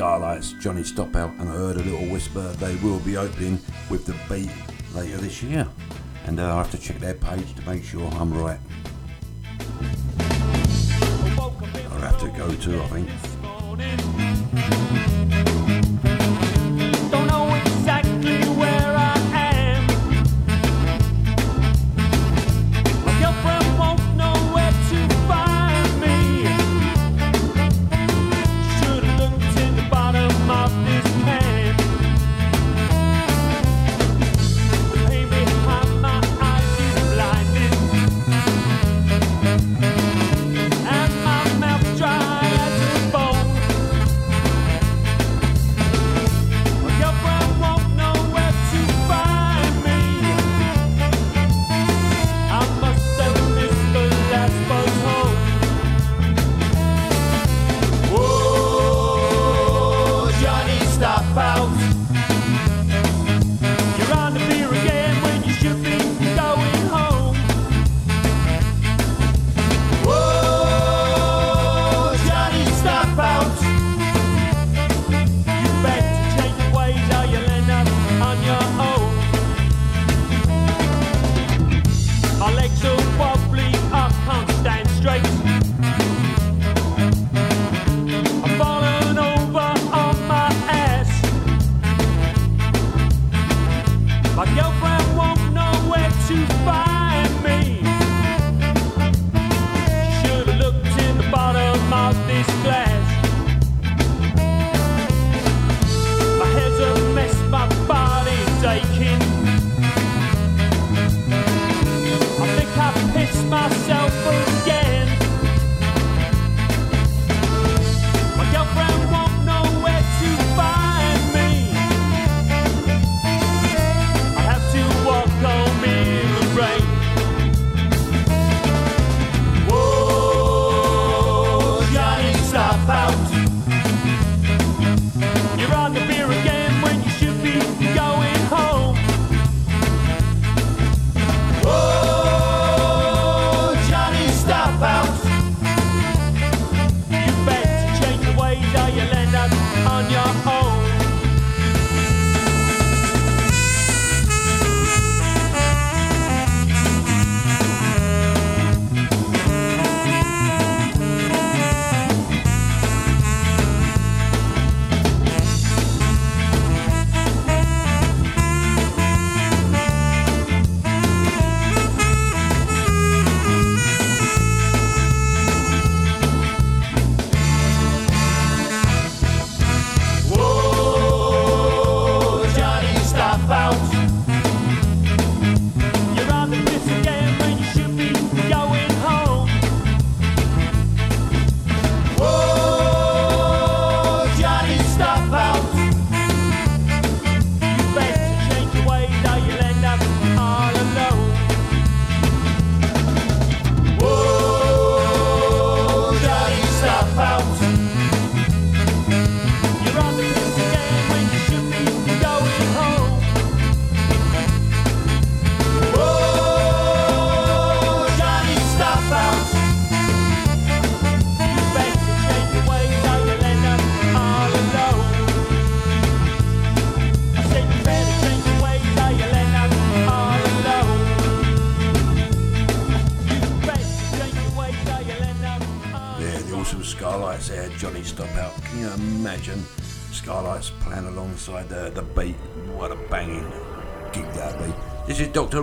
Skylights, 0.00 0.52
Johnny 0.54 0.80
Stoppel, 0.80 1.38
and 1.38 1.50
I 1.50 1.52
heard 1.52 1.76
a 1.76 1.82
little 1.82 2.06
whisper 2.06 2.40
they 2.54 2.74
will 2.76 3.00
be 3.00 3.18
opening 3.18 3.60
with 3.90 4.06
the 4.06 4.16
beat 4.30 4.50
later 4.94 5.18
this 5.18 5.42
year. 5.42 5.68
And 6.24 6.40
uh, 6.40 6.54
I 6.54 6.56
have 6.56 6.70
to 6.70 6.78
check 6.78 6.98
their 7.00 7.12
page 7.12 7.54
to 7.56 7.68
make 7.68 7.84
sure 7.84 8.10
I'm 8.14 8.32
right. 8.32 8.58
I'll 11.90 12.00
have 12.00 12.18
to 12.20 12.28
go 12.34 12.50
to, 12.50 12.82
I 12.82 12.86
think. 12.86 13.29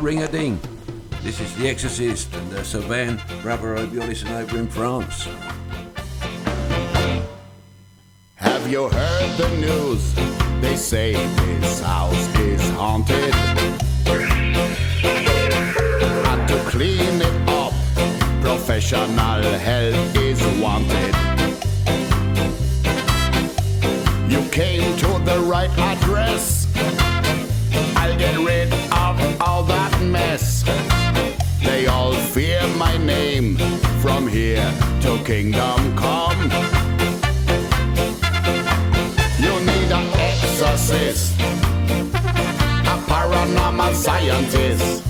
ring 0.07 0.23
a 0.23 0.27
ding. 0.29 0.57
This 1.21 1.41
is 1.41 1.53
The 1.57 1.67
Exorcist 1.67 2.33
and 2.33 2.49
the 2.49 2.63
Sylvain 2.63 3.21
Bravo 3.41 3.75
Obiolis 3.75 4.23
and 4.23 4.35
over 4.35 4.57
in 4.57 4.69
France. 4.69 5.27
Have 8.35 8.71
you 8.71 8.87
heard 8.87 9.31
the 9.37 9.49
news? 9.57 10.15
They 10.61 10.77
say 10.77 11.11
this 11.11 11.81
house 11.81 12.25
is 12.37 12.61
haunted. 12.69 13.33
Had 16.23 16.47
to 16.51 16.57
clean 16.69 17.21
it 17.21 17.49
up, 17.49 17.73
professional 18.41 19.09
help 19.59 20.15
is 20.15 20.41
wanted. 20.61 21.16
fear 32.37 32.67
my 32.77 32.95
name 32.97 33.57
from 33.99 34.27
here 34.27 34.71
to 35.01 35.17
kingdom 35.25 35.79
come. 35.97 36.39
You 39.39 39.53
need 39.69 39.89
an 39.99 40.07
exorcist, 40.29 41.33
a 42.93 42.95
paranormal 43.09 43.91
scientist 43.95 45.03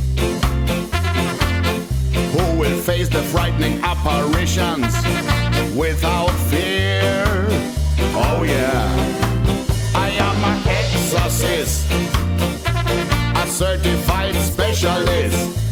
who 2.34 2.60
will 2.60 2.80
face 2.80 3.10
the 3.10 3.24
frightening 3.24 3.82
apparitions 3.84 4.94
without 5.76 6.32
fear. 6.50 7.26
Oh, 8.24 8.46
yeah. 8.48 8.88
I 9.96 10.12
am 10.28 10.38
an 10.52 10.60
exorcist, 10.80 11.92
a 13.36 13.46
certified 13.48 14.36
specialist 14.36 15.67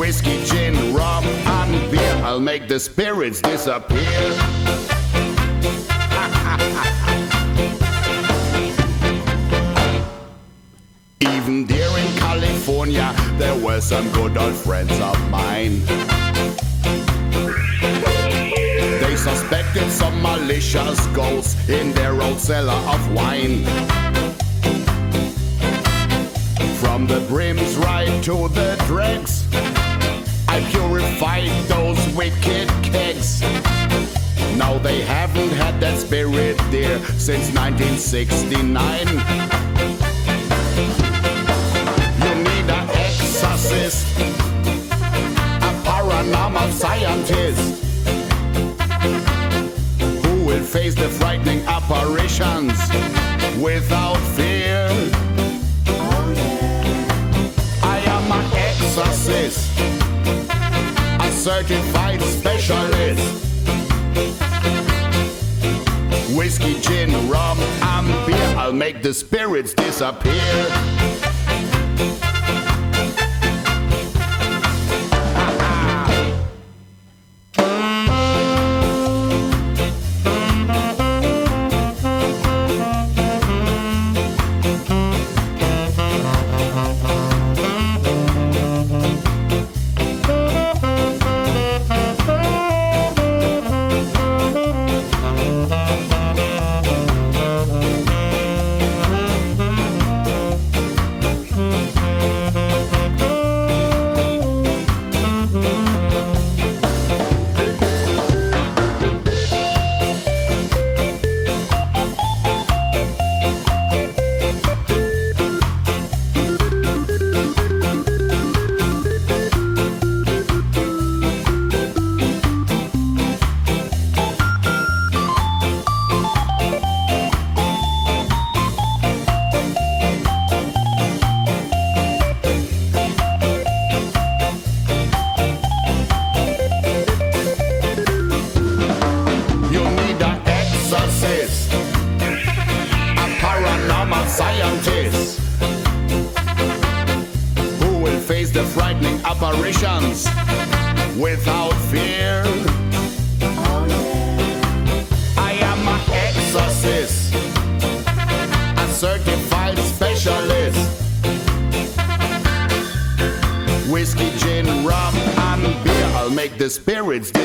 Whiskey, 0.00 0.42
gin, 0.46 0.94
rum, 0.94 1.24
and 1.24 1.90
beer. 1.90 2.22
I'll 2.24 2.40
make 2.40 2.68
the 2.68 2.80
spirits 2.80 3.42
disappear. 3.42 3.98
Even 11.20 11.66
there 11.66 11.98
in 11.98 12.16
California, 12.16 13.14
there 13.36 13.54
were 13.62 13.82
some 13.82 14.10
good 14.12 14.38
old 14.38 14.54
friends 14.54 14.98
of 15.00 15.20
mine. 15.28 15.84
They 19.02 19.16
suspected 19.16 19.90
some 19.90 20.22
malicious 20.22 21.06
ghosts 21.08 21.68
in 21.68 21.92
their 21.92 22.22
old 22.22 22.40
cellar 22.40 22.80
of 22.88 23.12
wine. 23.12 23.66
From 26.80 27.06
the 27.06 27.20
brims 27.28 27.76
right 27.76 28.24
to 28.24 28.48
the 28.48 28.82
dregs, 28.86 29.49
I 30.52 30.60
purified 30.68 31.48
those 31.68 32.08
wicked 32.16 32.68
kegs. 32.82 33.40
Now 34.58 34.78
they 34.78 35.00
haven't 35.00 35.50
had 35.50 35.78
that 35.78 35.96
spirit 35.96 36.58
there 36.72 36.98
since 37.20 37.54
1969. 37.54 39.06
You 42.18 42.34
need 42.42 42.66
an 42.68 42.90
exorcist, 42.90 44.18
a 45.62 45.72
paranormal 45.86 46.72
scientist 46.72 47.84
who 50.24 50.44
will 50.44 50.64
face 50.64 50.96
the 50.96 51.08
frightening 51.08 51.60
apparitions 51.66 52.76
without 53.62 54.18
fear. 54.34 55.19
Certified 61.40 62.20
specialist. 62.20 63.46
Whiskey, 66.36 66.78
gin, 66.82 67.10
rum, 67.30 67.58
and 67.58 68.26
beer. 68.26 68.54
I'll 68.58 68.74
make 68.74 69.02
the 69.02 69.14
spirits 69.14 69.72
disappear. 69.72 71.29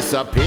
Spirits 0.06 0.36
disappear. 0.36 0.45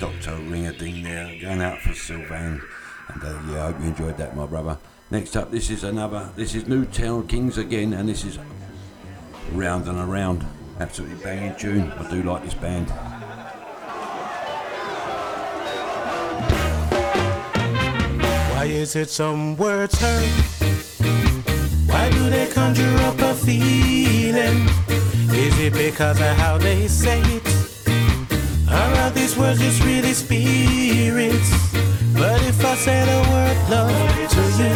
Dr. 0.00 0.38
Ringading 0.48 1.04
there, 1.04 1.40
going 1.40 1.62
out 1.62 1.80
for 1.80 1.94
Sylvan. 1.94 2.60
And 3.08 3.22
uh, 3.22 3.40
yeah, 3.48 3.66
I 3.66 3.72
hope 3.72 3.80
you 3.80 3.86
enjoyed 3.88 4.16
that, 4.18 4.36
my 4.36 4.46
brother. 4.46 4.78
Next 5.10 5.36
up, 5.36 5.50
this 5.50 5.70
is 5.70 5.84
another, 5.84 6.30
this 6.36 6.54
is 6.54 6.66
New 6.66 6.80
Newtown 6.80 7.26
Kings 7.26 7.56
again, 7.58 7.94
and 7.94 8.08
this 8.08 8.24
is 8.24 8.38
Round 9.52 9.86
and 9.88 9.98
Around. 9.98 10.44
Absolutely 10.80 11.22
banging 11.24 11.56
tune. 11.56 11.90
I 11.92 12.10
do 12.10 12.22
like 12.22 12.44
this 12.44 12.54
band. 12.54 12.90
Why 18.54 18.64
is 18.64 18.94
it 18.94 19.08
some 19.08 19.56
words 19.56 19.98
hurt? 20.00 20.58
Why 21.88 22.10
do 22.10 22.28
they 22.28 22.46
conjure 22.48 22.96
up 22.98 23.07
a 23.07 23.07
feeling? 23.48 24.60
Is 25.32 25.58
it 25.58 25.72
because 25.72 26.20
of 26.20 26.34
how 26.36 26.58
they 26.58 26.86
say 26.86 27.20
it? 27.36 27.46
Or 28.68 28.88
are 29.02 29.10
these 29.10 29.36
words 29.38 29.60
just 29.60 29.82
really 29.82 30.12
spirits? 30.12 31.50
But 32.12 32.40
if 32.50 32.62
I 32.72 32.74
say 32.84 33.00
the 33.12 33.20
word 33.32 33.58
love 33.72 33.90
to 34.34 34.42
you, 34.60 34.74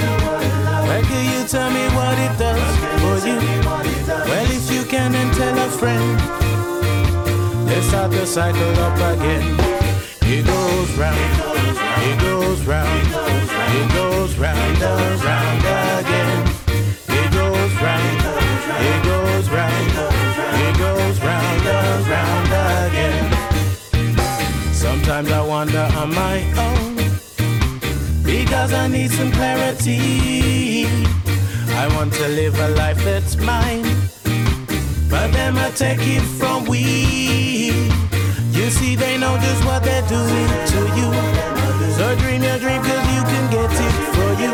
well, 0.86 1.02
can 1.10 1.24
you 1.32 1.40
tell 1.54 1.70
me 1.78 1.84
what 1.98 2.16
it 2.26 2.34
does 2.44 2.72
for 3.02 3.16
you? 3.28 3.38
Well, 4.28 4.48
if 4.58 4.66
you 4.74 4.84
can, 4.84 5.12
then 5.12 5.28
tell 5.34 5.58
a 5.66 5.68
friend. 5.80 6.18
Let's 7.66 7.86
start 7.88 8.10
the 8.12 8.24
cycle 8.26 8.74
up 8.86 8.96
again. 9.12 9.44
It 10.34 10.46
goes 10.46 10.90
round, 10.96 11.34
it 12.08 12.16
goes 12.20 12.60
round, 12.64 13.06
it 13.78 13.88
goes 13.92 14.34
round 14.38 14.80
round 14.80 15.60
again. 16.06 16.21
Goes 20.82 21.20
round 21.20 21.64
and 21.78 22.06
round 22.14 22.50
again. 22.86 23.24
Sometimes 24.72 25.30
I 25.30 25.40
wander 25.52 25.86
on 26.00 26.08
my 26.24 26.38
own 26.66 26.96
because 28.24 28.72
I 28.72 28.88
need 28.88 29.10
some 29.18 29.30
clarity. 29.38 30.86
I 31.82 31.84
want 31.96 32.12
to 32.14 32.26
live 32.40 32.58
a 32.58 32.68
life 32.82 33.00
that's 33.04 33.36
mine, 33.36 33.86
but 35.08 35.28
them 35.36 35.56
I 35.66 35.70
take 35.84 36.04
it 36.16 36.26
from 36.38 36.64
we. 36.64 36.84
You 38.58 38.66
see, 38.78 38.96
they 38.96 39.14
know 39.22 39.34
just 39.46 39.62
what 39.68 39.80
they're 39.86 40.08
doing 40.16 40.50
to 40.72 40.80
you. 40.98 41.08
So 41.96 42.04
dream 42.22 42.42
your 42.42 42.58
dream, 42.64 42.80
cause 42.88 43.04
you 43.14 43.22
can 43.32 43.44
get 43.56 43.70
it 43.86 43.96
for 44.16 44.30
you. 44.42 44.52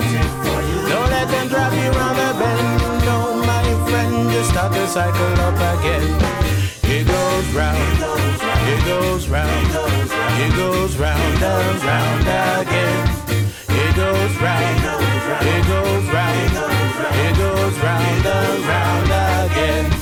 Don't 0.93 1.11
let 1.17 1.27
them 1.35 1.47
drive 1.49 1.75
you 1.81 1.91
around 1.93 2.17
the 2.21 2.31
bend. 2.41 2.98
Just 4.39 4.51
start 4.51 4.73
the 4.73 4.87
cycle 4.87 5.41
up 5.41 5.55
again. 5.81 6.15
It 6.85 7.09
goes 7.09 7.47
round, 7.57 7.99
it 8.69 8.85
goes 8.85 9.27
round, 9.27 9.67
it 10.39 10.55
goes 10.55 10.97
round 10.97 11.43
and 11.43 11.83
round 11.83 12.63
again. 12.63 13.09
It 13.69 13.97
goes 13.97 14.37
round, 14.41 14.79
it 15.43 15.67
goes 15.67 16.05
round, 16.15 16.53
it 17.19 17.37
goes 17.37 17.79
round 17.81 18.27
and 18.27 18.65
round 18.65 19.51
again. 19.51 19.98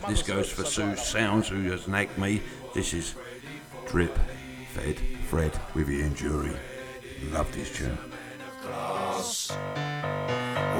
Got 0.00 0.10
This 0.10 0.22
goes 0.22 0.50
for 0.50 0.64
Sue 0.64 0.96
Sounds, 0.96 1.48
who 1.48 1.62
has 1.70 1.86
nagged 1.86 2.16
me. 2.16 2.40
This 2.74 2.94
is 2.94 3.14
Drip 3.86 4.16
Fed 4.72 4.98
Fred 5.28 5.58
with 5.74 5.90
Ian 5.90 6.14
Dury. 6.14 6.56
Love 7.32 7.52
this 7.52 7.70
tune. 7.76 7.98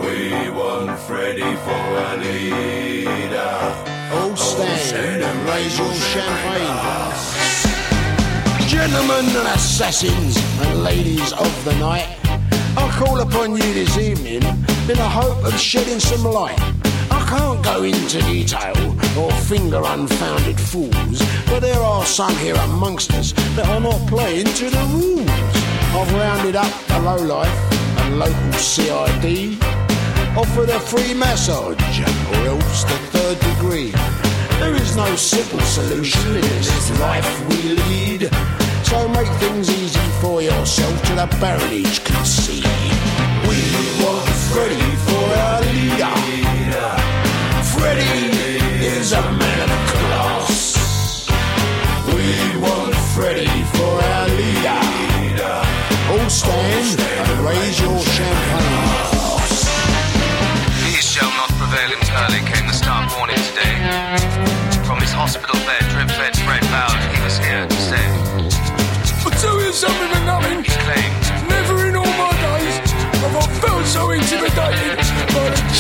We 0.01 0.51
want 0.51 0.99
Freddie 1.01 1.43
for 1.43 1.85
a 1.99 2.17
leader. 2.17 3.41
All 4.15 4.37
stand 4.37 5.23
and 5.23 5.49
raise 5.49 5.79
your 5.79 5.93
champagne. 5.95 7.33
Gentlemen 8.67 9.27
and 9.37 9.49
assassins 9.49 10.37
and 10.61 10.83
ladies 10.83 11.33
of 11.33 11.65
the 11.65 11.75
night, 11.75 12.19
I 12.77 12.91
call 12.99 13.21
upon 13.21 13.53
you 13.53 13.75
this 13.75 13.99
evening 13.99 14.43
in 14.43 14.97
the 14.97 15.09
hope 15.09 15.45
of 15.45 15.59
shedding 15.59 16.01
some 16.01 16.25
light. 16.25 16.82
Can't 17.33 17.65
go 17.65 17.83
into 17.83 18.21
detail 18.21 18.77
or 19.19 19.33
finger 19.49 19.81
unfounded 19.83 20.61
fools, 20.61 21.19
but 21.47 21.61
there 21.61 21.81
are 21.81 22.05
some 22.05 22.37
here 22.37 22.55
amongst 22.57 23.11
us 23.15 23.33
that 23.57 23.67
are 23.69 23.81
not 23.81 24.07
playing 24.07 24.45
to 24.45 24.69
the 24.69 24.85
rules. 24.93 25.31
I've 25.97 26.13
rounded 26.13 26.57
up 26.57 26.71
the 26.89 27.01
lowlife 27.01 27.49
and 28.01 28.19
local 28.19 28.53
CID, 28.53 29.57
offered 30.37 30.69
a 30.69 30.79
free 30.79 31.15
massage 31.15 32.01
or 32.33 32.49
else 32.53 32.85
the 32.85 32.99
third 33.17 33.41
degree. 33.41 33.93
There 34.61 34.75
is 34.75 34.95
no 34.95 35.17
simple 35.17 35.61
solution 35.61 36.37
in 36.37 36.43
this 36.43 37.01
life 37.01 37.49
we 37.49 37.63
lead. 37.73 38.29
So 38.85 39.09
make 39.09 39.33
things 39.41 39.71
easy 39.71 40.07
for 40.21 40.43
yourself 40.43 41.03
to 41.05 41.15
the 41.15 41.27
baronage 41.41 42.05
can 42.05 42.27
see. 42.27 42.61
We 43.49 44.05
want 44.05 44.33
leader. 44.69 44.92
Freddie 47.83 48.31
is 48.87 49.11
a 49.11 49.21
man 49.21 49.69
of 49.69 49.81
class. 49.91 51.27
We 52.07 52.57
want 52.63 52.95
Freddie 53.11 53.65
for 53.75 53.95
our 54.01 54.29
leader. 54.29 55.59
All 56.13 56.31
stand 56.31 57.01
and 57.01 57.41
raise 57.45 57.81
your 57.81 57.99
champagne. 57.99 59.35
These 60.85 61.11
shall 61.11 61.33
not 61.41 61.51
prevail 61.59 61.91
entirely, 61.99 62.39
came 62.47 62.69
the 62.69 62.73
stark 62.73 63.11
warning 63.19 63.43
today. 63.51 63.75
From 64.87 65.01
his 65.01 65.11
hospital 65.11 65.59
bed, 65.67 65.83
drip 65.91 66.09
fed 66.09 66.37
Fred 66.47 66.63
vowed 66.71 67.03
he 67.13 67.21
was 67.25 67.37
here 67.39 67.67
to 67.67 67.79
stay. 67.83 68.07
I'll 69.27 69.33
tell 69.43 69.61
you 69.61 69.73
something 69.73 70.11
and 70.19 70.25
nothing. 70.25 70.63
Never 70.63 71.22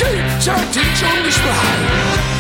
the 0.03 0.09
cheap 0.11 0.41
tactics 0.41 1.03
on 1.03 1.23
display. 1.23 2.31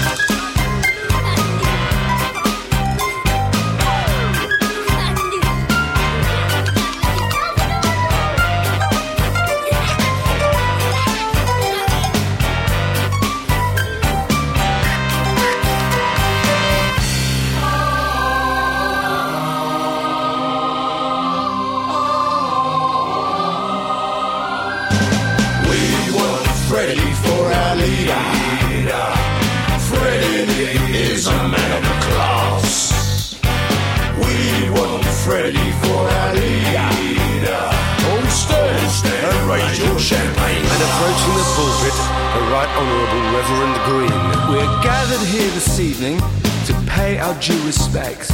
Right 42.62 42.76
Honourable 42.76 43.24
Reverend 43.34 43.76
Green. 43.86 44.54
We're 44.54 44.82
gathered 44.84 45.26
here 45.26 45.50
this 45.50 45.80
evening 45.80 46.18
to 46.66 46.72
pay 46.86 47.18
our 47.18 47.34
due 47.40 47.60
respects 47.66 48.28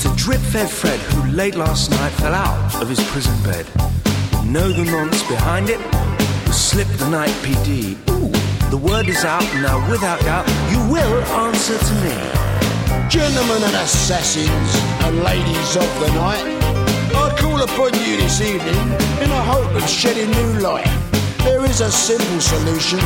to 0.00 0.08
Drip 0.16 0.40
Fed 0.40 0.70
Fred, 0.70 0.98
who 1.00 1.30
late 1.32 1.54
last 1.54 1.90
night 1.90 2.12
fell 2.12 2.32
out 2.32 2.80
of 2.80 2.88
his 2.88 3.02
prison 3.10 3.36
bed. 3.42 3.66
Know 4.46 4.72
the 4.72 4.86
nonce 4.86 5.22
behind 5.28 5.68
it? 5.68 5.78
Was 6.46 6.58
Slip 6.58 6.88
the 6.96 7.10
Night 7.10 7.36
PD. 7.44 7.92
Ooh, 8.08 8.32
the 8.70 8.78
word 8.78 9.06
is 9.06 9.22
out 9.22 9.44
now, 9.60 9.76
without 9.90 10.18
doubt, 10.20 10.48
you 10.72 10.78
will 10.90 11.22
answer 11.44 11.76
to 11.76 11.94
me. 12.00 12.16
Gentlemen 13.10 13.64
and 13.64 13.76
assassins 13.84 14.70
and 15.04 15.22
ladies 15.22 15.76
of 15.76 15.90
the 16.00 16.08
night, 16.14 16.46
I 17.14 17.36
call 17.38 17.60
upon 17.60 17.92
you 18.00 18.16
this 18.16 18.40
evening 18.40 18.80
in 19.20 19.28
the 19.28 19.42
hope 19.52 19.74
of 19.74 19.86
shedding 19.86 20.30
new 20.30 20.60
light. 20.60 21.03
There 21.44 21.62
is 21.66 21.82
a 21.82 21.92
simple 21.92 22.40
solution, 22.40 23.00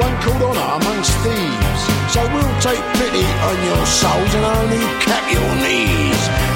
one 0.00 0.16
called 0.22 0.42
honour 0.42 0.82
amongst 0.82 1.12
thieves. 1.18 1.82
So 2.10 2.22
we'll 2.32 2.60
take 2.60 2.82
pity 2.96 3.26
on 3.48 3.56
your 3.68 3.84
souls 3.84 4.34
and 4.34 4.44
only 4.44 4.80
cap 5.04 5.30
your 5.30 5.54
knees. 5.60 6.51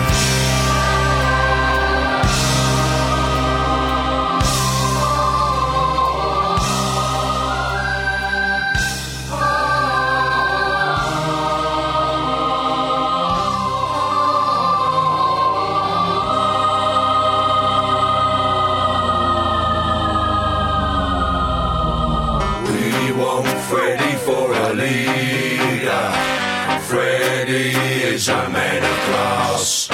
A 28.29 28.49
man 28.51 28.83
of 28.83 28.99
class. 29.07 29.89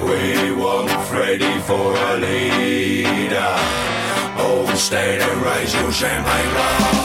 We 0.00 0.52
want 0.52 0.90
Freddie 1.08 1.58
for 1.62 1.96
a 1.96 2.16
leader. 2.18 3.56
All 4.38 4.68
stand 4.76 5.20
and 5.20 5.42
raise 5.42 5.74
your 5.74 5.90
champagne 5.90 6.50
glass. 6.50 6.99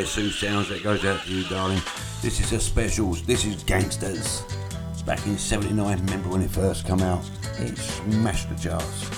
Yeah, 0.00 0.06
Sue 0.06 0.30
Sounds, 0.30 0.68
that 0.70 0.82
goes 0.82 1.04
out 1.04 1.20
to 1.24 1.30
you, 1.30 1.44
darling. 1.48 1.80
This 2.22 2.40
is 2.40 2.52
a 2.52 2.60
specials. 2.60 3.22
This 3.22 3.44
is 3.44 3.62
Gangsters. 3.64 4.42
It's 4.92 5.02
back 5.02 5.26
in 5.26 5.36
79, 5.36 5.98
remember 5.98 6.30
when 6.30 6.40
it 6.42 6.50
first 6.50 6.86
come 6.86 7.00
out? 7.00 7.22
It 7.58 7.76
smashed 7.76 8.48
the 8.48 8.56
charts. 8.56 9.09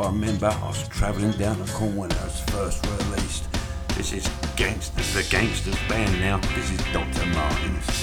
I 0.00 0.06
remember 0.06 0.46
I 0.46 0.66
was 0.66 0.88
travelling 0.88 1.32
down 1.32 1.58
the 1.58 1.70
corner 1.72 1.94
when 1.94 2.12
I 2.12 2.24
was 2.24 2.40
first 2.40 2.86
released. 2.86 3.44
This 3.96 4.12
is 4.14 4.30
Gangsters, 4.56 5.12
the 5.12 5.22
Gangsters 5.30 5.76
band 5.88 6.18
now. 6.20 6.38
This 6.54 6.70
is 6.70 6.78
Dr. 6.92 7.26
Martins. 7.26 7.99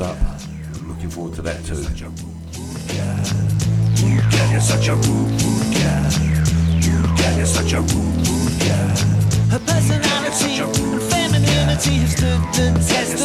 up. 0.00 0.16
I'm 0.74 0.88
looking 0.88 1.10
forward 1.10 1.34
to 1.34 1.42
that 1.42 1.64
too. 1.64 1.74
You're 4.50 4.60
such 4.60 4.88
a 4.88 4.94
you're 7.36 7.46
such 7.46 7.72
a. 7.72 7.82
Her 9.50 9.58
personality 9.60 10.58
and 10.58 11.02
femininity 11.02 11.94
have 11.98 12.10
stood 12.10 12.40
the 12.54 12.72
test 12.88 13.23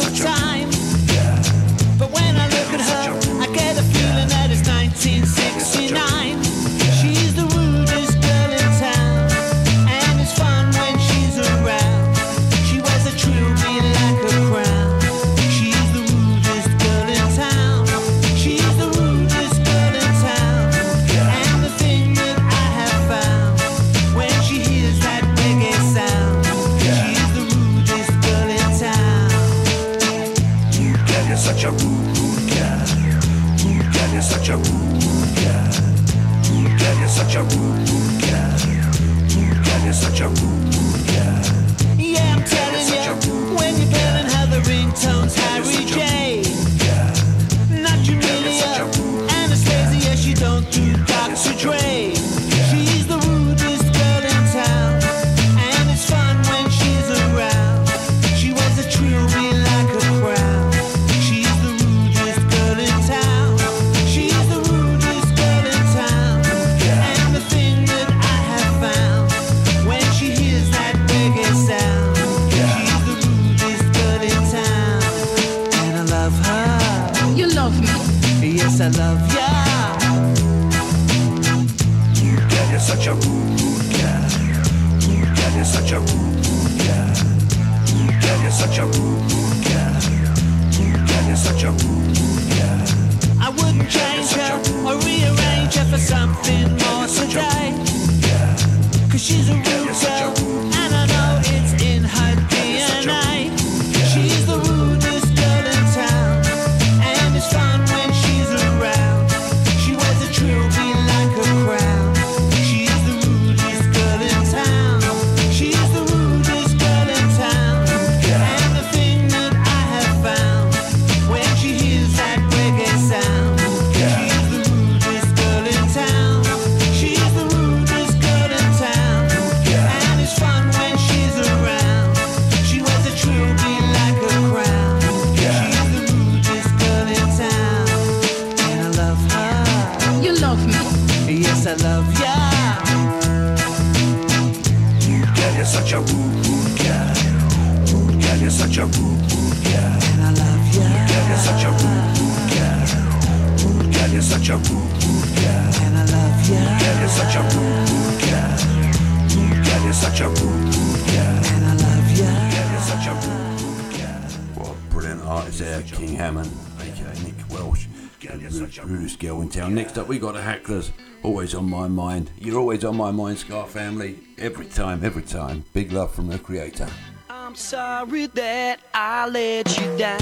always 172.84 172.84
on 172.84 172.96
my 172.96 173.10
mind, 173.10 173.38
Ska 173.38 173.66
family. 173.66 174.18
Every 174.38 174.66
time, 174.66 175.04
every 175.04 175.22
time. 175.22 175.64
Big 175.74 175.92
love 175.92 176.14
from 176.14 176.28
the 176.28 176.38
creator. 176.38 176.88
I'm 177.28 177.54
sorry 177.54 178.26
that 178.26 178.80
I 178.94 179.28
let 179.28 179.78
you 179.78 179.98
down. 179.98 180.18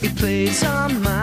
It 0.00 0.16
plays 0.16 0.64
on 0.64 1.02
my 1.02 1.17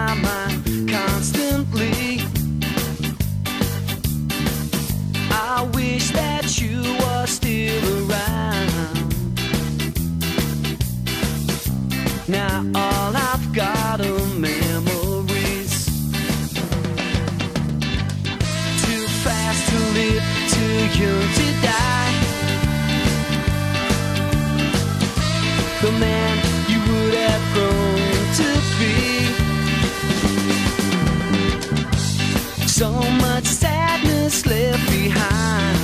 So 32.75 32.91
much 32.91 33.45
sadness 33.45 34.45
left 34.45 34.85
behind. 34.91 35.79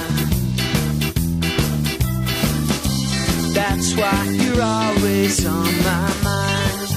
That's 3.56 3.96
why 3.96 4.28
you're 4.30 4.62
always 4.62 5.46
on 5.46 5.72
my 5.86 6.14
mind. 6.22 6.90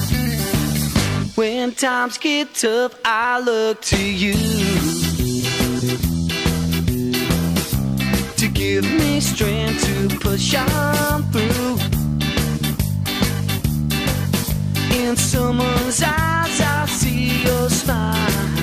When 1.35 1.71
times 1.75 2.17
get 2.17 2.53
tough, 2.55 2.99
I 3.05 3.39
look 3.39 3.79
to 3.83 3.97
you 3.97 4.33
to 8.35 8.47
give 8.49 8.83
me 8.83 9.21
strength 9.21 9.81
to 9.85 10.09
push 10.19 10.55
on 10.55 11.23
through. 11.31 11.77
In 14.93 15.15
someone's 15.15 16.03
eyes, 16.03 16.59
I 16.59 16.85
see 16.85 17.43
your 17.45 17.69
smile. 17.69 18.54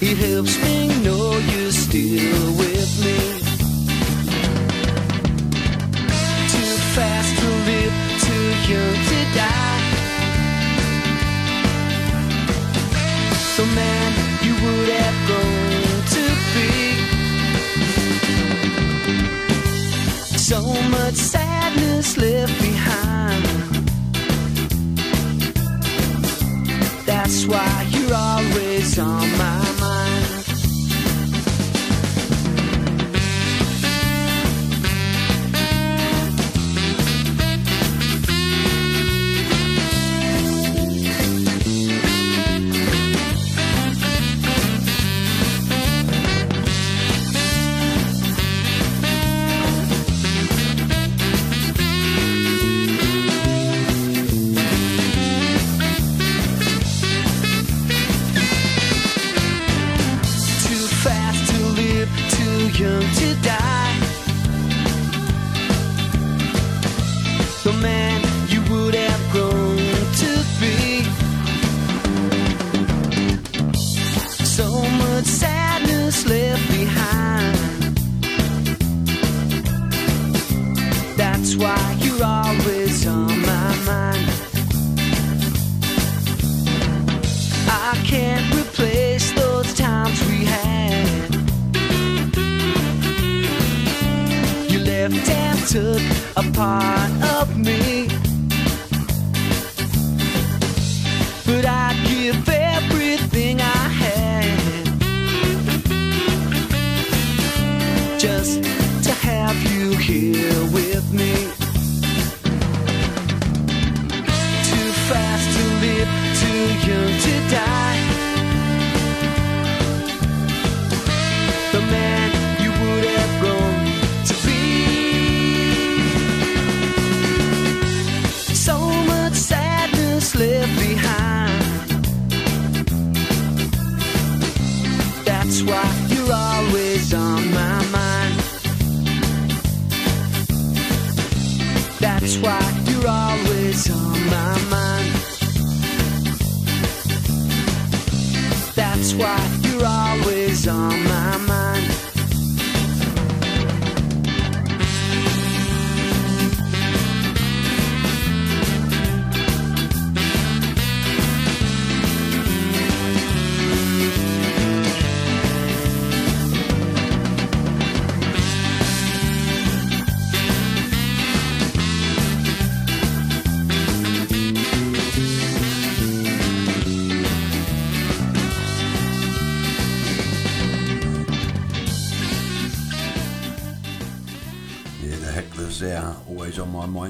It 0.00 0.16
helps 0.16 0.56
me 0.62 0.86
know 1.02 1.36
you're 1.50 1.72
still 1.72 2.52
with 2.56 3.04
me. 3.04 3.18
Too 6.52 6.76
fast 6.94 7.36
to 7.40 7.48
live, 7.66 7.92
too 8.22 8.48
young 8.70 8.96
to 9.10 9.20
die. 9.34 9.82
The 13.56 13.66
man 13.74 14.12
you 14.44 14.54
would 14.62 14.88
have 14.88 15.18
grown 15.26 16.02
to 16.14 16.24
be. 16.54 16.70
So 20.38 20.60
much 20.90 21.16
sadness 21.16 22.16
left 22.16 22.56
behind. 22.62 23.44
That's 27.04 27.46
why 27.46 27.86
you're 27.90 28.14
always 28.14 28.96
on 29.00 29.28
my 29.32 29.36
mind. 29.38 29.77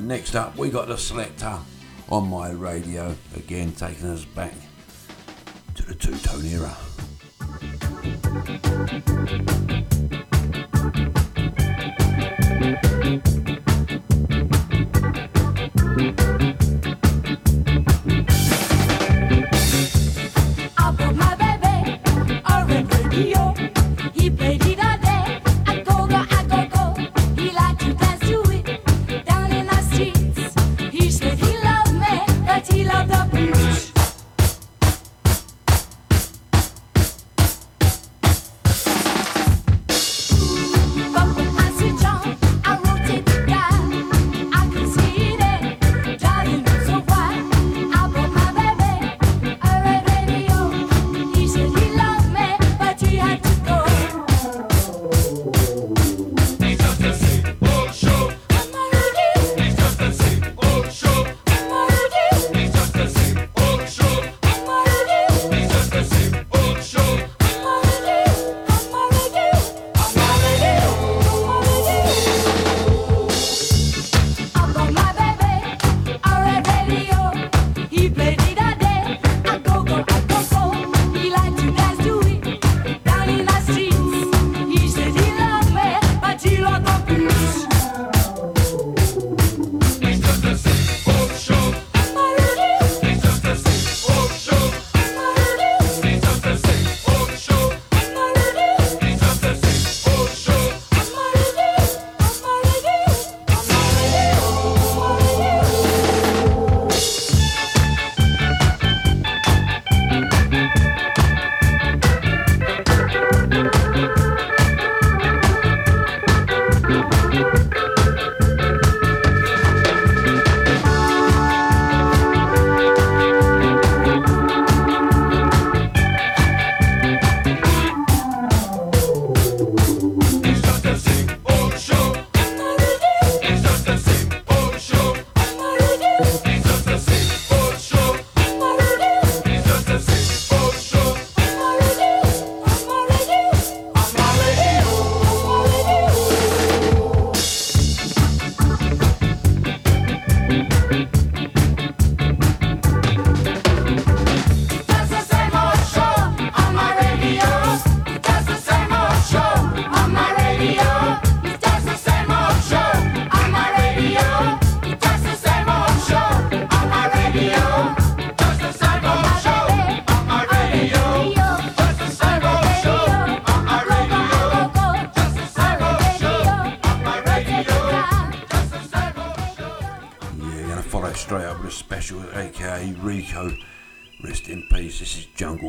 Next 0.00 0.34
up, 0.34 0.56
we 0.56 0.70
got 0.70 0.88
the 0.88 0.94
Selecter 0.94 1.60
on 2.08 2.28
my 2.28 2.50
radio, 2.50 3.14
again 3.36 3.72
taking 3.72 4.08
us 4.08 4.24
back 4.24 4.54
to 5.74 5.82
the 5.84 5.94
two 5.94 6.16
tone 6.18 6.46
era. 6.46 6.76
done 13.10 13.47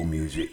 music. 0.03 0.48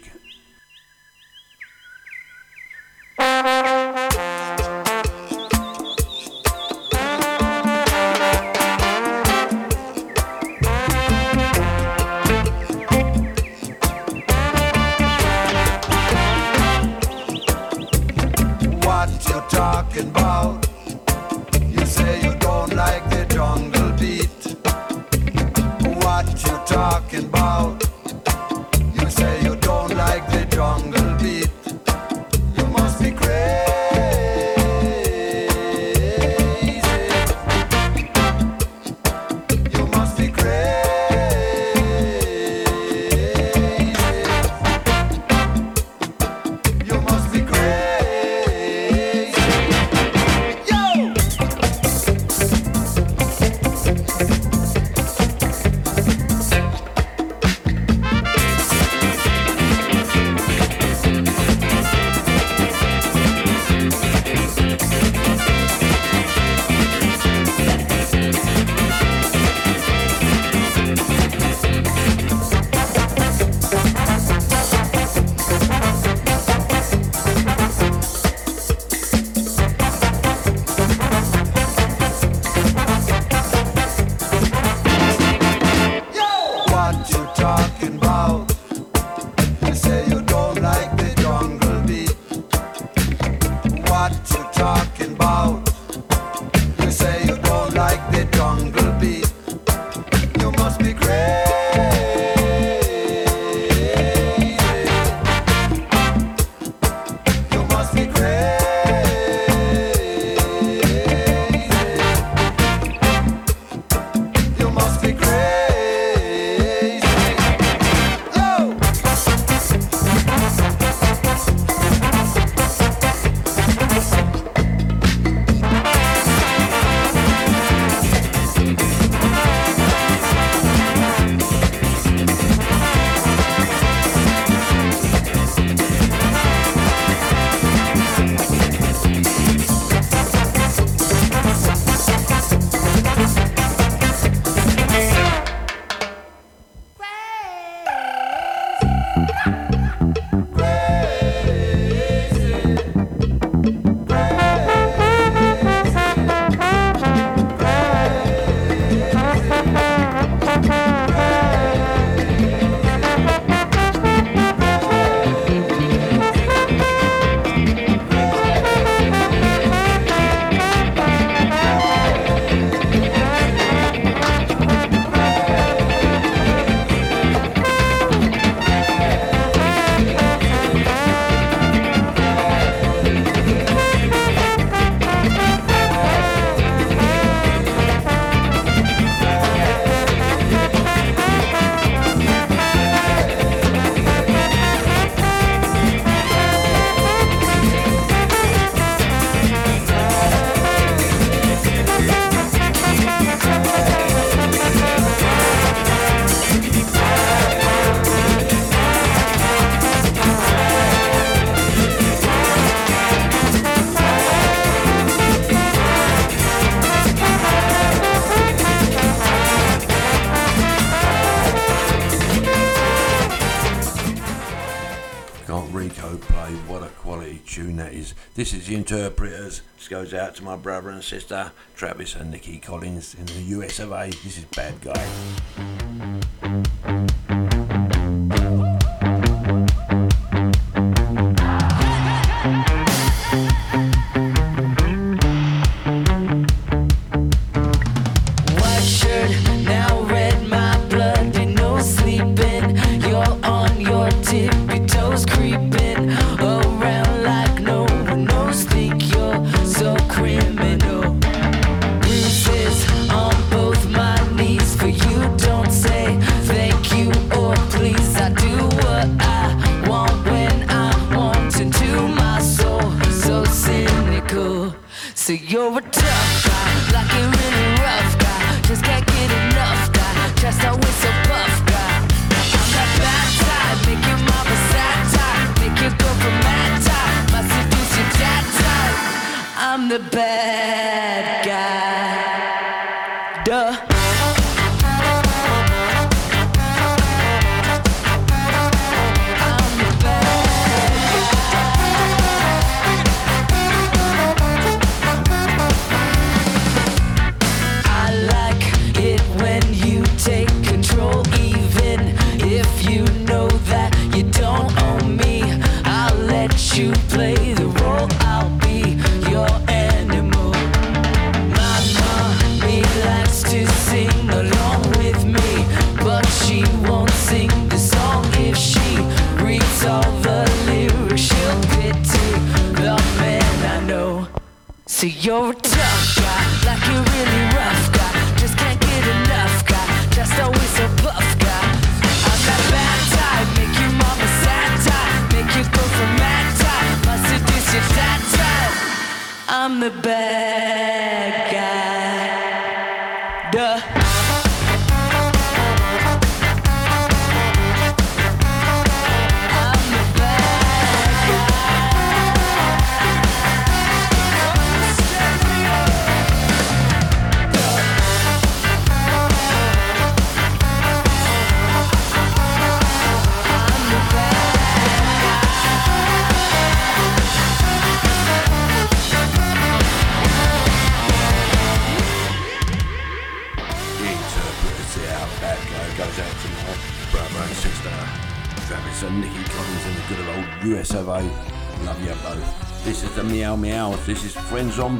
interpreters. 228.89 229.61
This 229.75 229.89
goes 229.89 230.13
out 230.13 230.35
to 230.35 230.43
my 230.45 230.55
brother 230.55 230.89
and 230.89 231.03
sister, 231.03 231.51
Travis 231.75 232.15
and 232.15 232.31
Nikki 232.31 232.57
Collins 232.57 233.15
in 233.15 233.25
the 233.25 233.41
US 233.57 233.79
of 233.79 233.91
A. 233.91 234.07
This 234.07 234.37
is 234.37 234.45
Bad 234.45 234.79
Guy. 234.79 236.36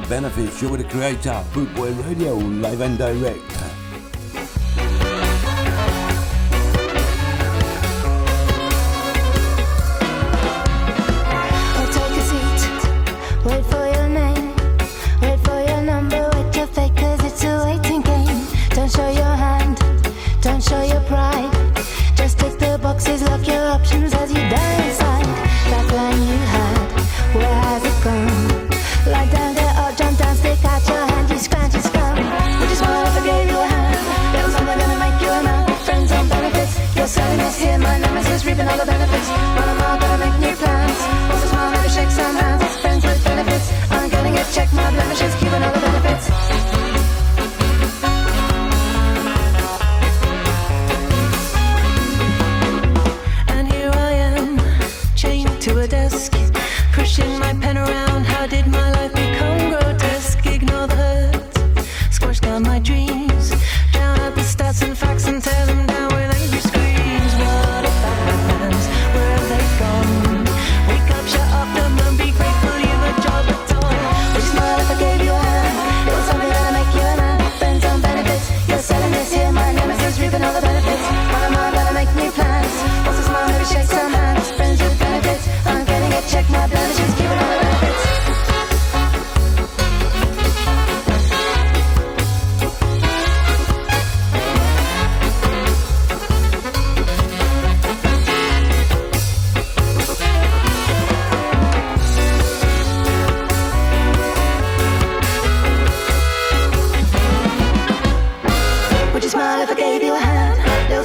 benefits 0.10 0.62
you 0.62 0.70
would 0.70 0.80
the 0.80 0.86
creator, 0.86 1.44
Bootboy 1.54 2.06
Radio, 2.06 2.36
live 2.36 2.82
and 2.82 2.98
direct. 2.98 3.47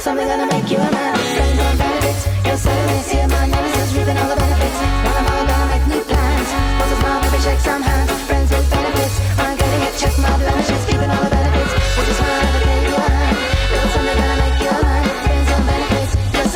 something 0.03 0.27
gonna 0.27 0.45
make 0.47 0.69
you 0.69 0.75
a 0.75 0.91
man. 0.91 1.15
Friends 1.15 1.59
and 1.63 1.79
benefits, 1.79 2.27
your 2.43 2.57
here 3.07 3.27
my 3.29 3.47
nemesis, 3.47 3.95
reaping 3.95 4.17
all 4.19 4.27
the 4.27 4.35
benefits. 4.35 4.79
New 5.87 6.03
plans. 6.11 6.49
What's 6.77 6.91
shake 7.39 7.63
some 7.63 7.81
hands. 7.81 8.11
Friends 8.27 8.51
benefits, 8.67 9.15
I'm 9.39 9.55
check 9.95 10.11
my 10.19 10.35
keeping 10.91 11.07
all 11.07 11.23
the 11.23 11.31
benefits. 11.31 11.71
Smile, 12.19 12.43
gonna 14.19 14.43
make 14.43 14.59
you 14.59 14.71
a 14.75 14.79
man. 14.83 15.07
Friends 15.23 15.49
and 15.55 15.63
benefits, 15.71 16.11
your 16.35 16.47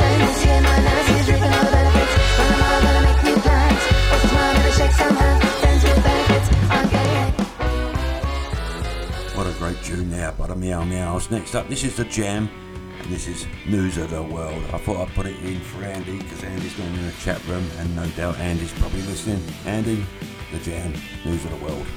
here 0.43 0.61
my 0.67 0.77
nemesis, 0.83 1.23
reaping 1.31 1.53
all 1.55 1.63
the 1.63 1.71
benefits. 1.71 2.13
Gonna 2.35 3.03
make 3.07 3.19
new 3.27 3.37
plans. 3.47 3.83
What's 4.11 4.27
shake 4.75 4.95
some 4.99 5.15
hands. 5.23 5.47
Friends 5.63 5.83
benefits, 6.03 6.47
What 9.39 9.47
a 9.47 9.53
great 9.55 9.79
tune 9.87 10.11
Now, 10.11 10.31
Butter 10.31 10.55
Meow 10.55 10.83
Meows. 10.83 11.31
Next 11.31 11.55
up, 11.55 11.69
this 11.69 11.85
is 11.85 11.95
The 11.95 12.03
Jam 12.03 12.66
this 13.17 13.27
is 13.29 13.47
News 13.65 13.97
of 13.97 14.11
the 14.11 14.21
World. 14.21 14.63
I 14.71 14.77
thought 14.77 14.97
I'd 14.97 15.15
put 15.15 15.25
it 15.25 15.35
in 15.43 15.59
for 15.59 15.83
Andy 15.83 16.19
because 16.19 16.43
Andy's 16.43 16.77
not 16.77 16.87
in 16.89 17.03
the 17.03 17.11
chat 17.13 17.43
room 17.47 17.65
and 17.79 17.95
no 17.95 18.05
doubt 18.09 18.37
Andy's 18.37 18.71
probably 18.73 19.01
listening. 19.01 19.41
Andy, 19.65 20.05
the 20.51 20.59
jam, 20.59 20.93
News 21.25 21.43
of 21.45 21.49
the 21.49 21.65
World. 21.65 21.87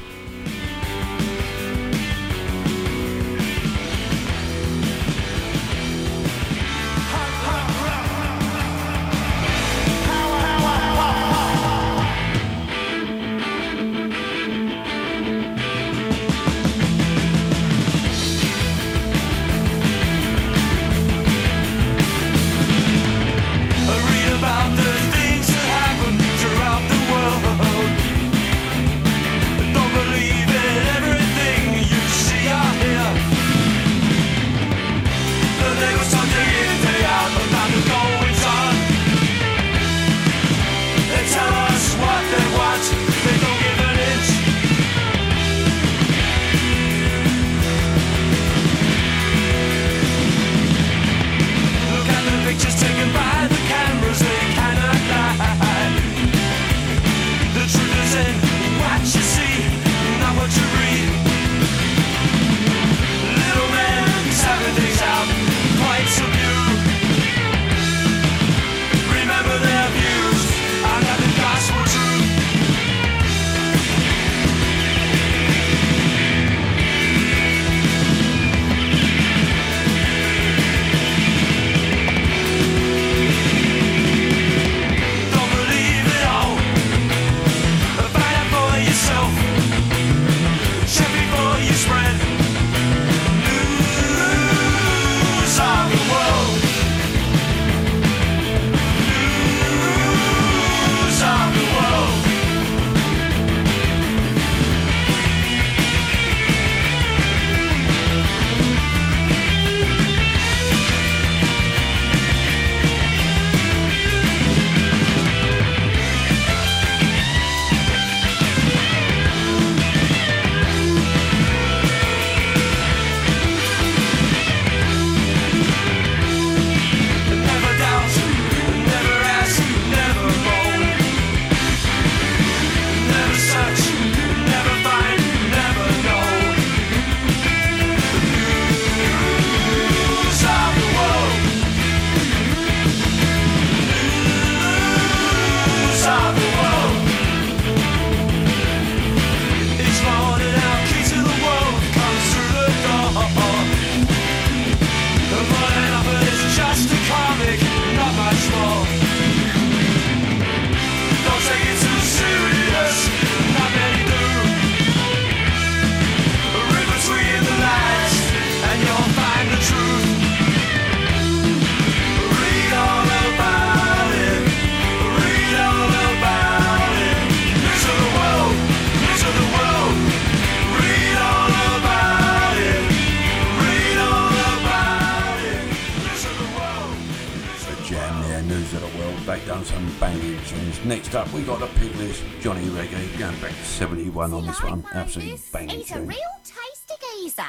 Next 190.85 191.15
up, 191.15 191.31
we 191.35 191.43
got 191.43 191.61
the 191.61 191.66
Piglets, 191.66 192.23
Johnny 192.40 192.65
Reggae, 192.69 193.19
going 193.19 193.39
back 193.40 193.51
to 193.51 193.65
71 193.65 194.32
on 194.32 194.47
this 194.47 194.62
one. 194.62 194.82
Absolutely 194.93 195.39
banging 195.52 195.81
He's 195.81 195.93
a 195.93 196.01
real 196.01 196.19
tasty 196.43 196.94
geezer. 197.20 197.43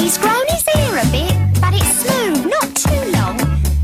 He's 0.00 0.16
grown 0.16 0.46
his 0.48 0.66
hair 0.66 0.96
a 0.96 1.06
bit, 1.12 1.60
but 1.60 1.74
it's 1.74 2.00
smooth, 2.00 2.46
not 2.46 2.74
too 2.74 3.12
long. 3.12 3.38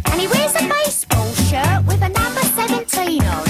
And 0.07 0.19
he 0.19 0.29
wears 0.29 0.55
a 0.55 0.67
baseball 0.67 1.31
shirt 1.35 1.85
with 1.85 2.01
a 2.01 2.09
number 2.09 2.41
17 2.41 3.23
on. 3.23 3.50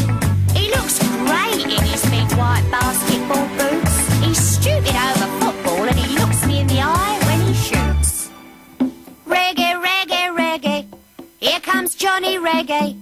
Comes 11.71 11.95
Johnny 11.95 12.37
Reggae. 12.37 12.99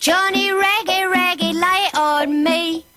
Johnny 0.00 0.48
Reggae, 0.48 1.04
reggae, 1.14 1.54
lay 1.54 1.82
on 1.94 2.42
me. 2.42 2.87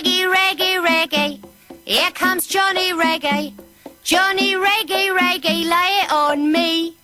Reggae, 0.00 0.34
reggae, 0.34 0.86
reggae. 0.86 1.44
Here 1.84 2.10
comes 2.12 2.46
Johnny 2.46 2.92
Reggae. 2.94 3.52
Johnny 4.02 4.54
Reggae, 4.54 5.14
reggae, 5.14 5.68
lay 5.68 6.00
it 6.00 6.10
on 6.10 6.50
me. 6.50 6.96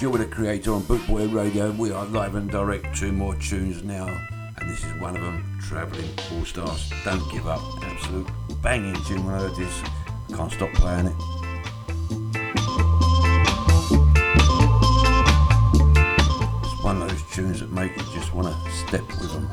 You're 0.00 0.12
with 0.12 0.20
the 0.20 0.28
creator 0.32 0.72
on 0.74 0.82
Bootboy 0.82 1.34
Radio. 1.34 1.72
We 1.72 1.90
are 1.90 2.04
live 2.06 2.36
and 2.36 2.48
direct. 2.48 2.96
Two 2.96 3.10
more 3.10 3.34
tunes 3.34 3.82
now, 3.82 4.06
and 4.06 4.70
this 4.70 4.84
is 4.84 4.92
one 5.00 5.16
of 5.16 5.22
them. 5.22 5.58
Travelling 5.60 6.08
All 6.32 6.44
Stars. 6.44 6.92
Don't 7.04 7.28
give 7.32 7.48
up. 7.48 7.60
Absolute 7.82 8.28
banging 8.62 8.94
tune. 9.06 9.24
When 9.26 9.34
I 9.34 9.40
heard 9.40 9.56
this, 9.56 9.82
can't 10.36 10.52
stop 10.52 10.72
playing 10.74 11.06
it. 11.06 11.14
It's 16.62 16.84
one 16.84 17.02
of 17.02 17.08
those 17.08 17.34
tunes 17.34 17.58
that 17.58 17.72
make 17.72 17.96
you 17.96 18.04
just 18.14 18.32
want 18.32 18.46
to 18.46 18.70
step 18.70 19.04
with 19.08 19.32
them. 19.32 19.50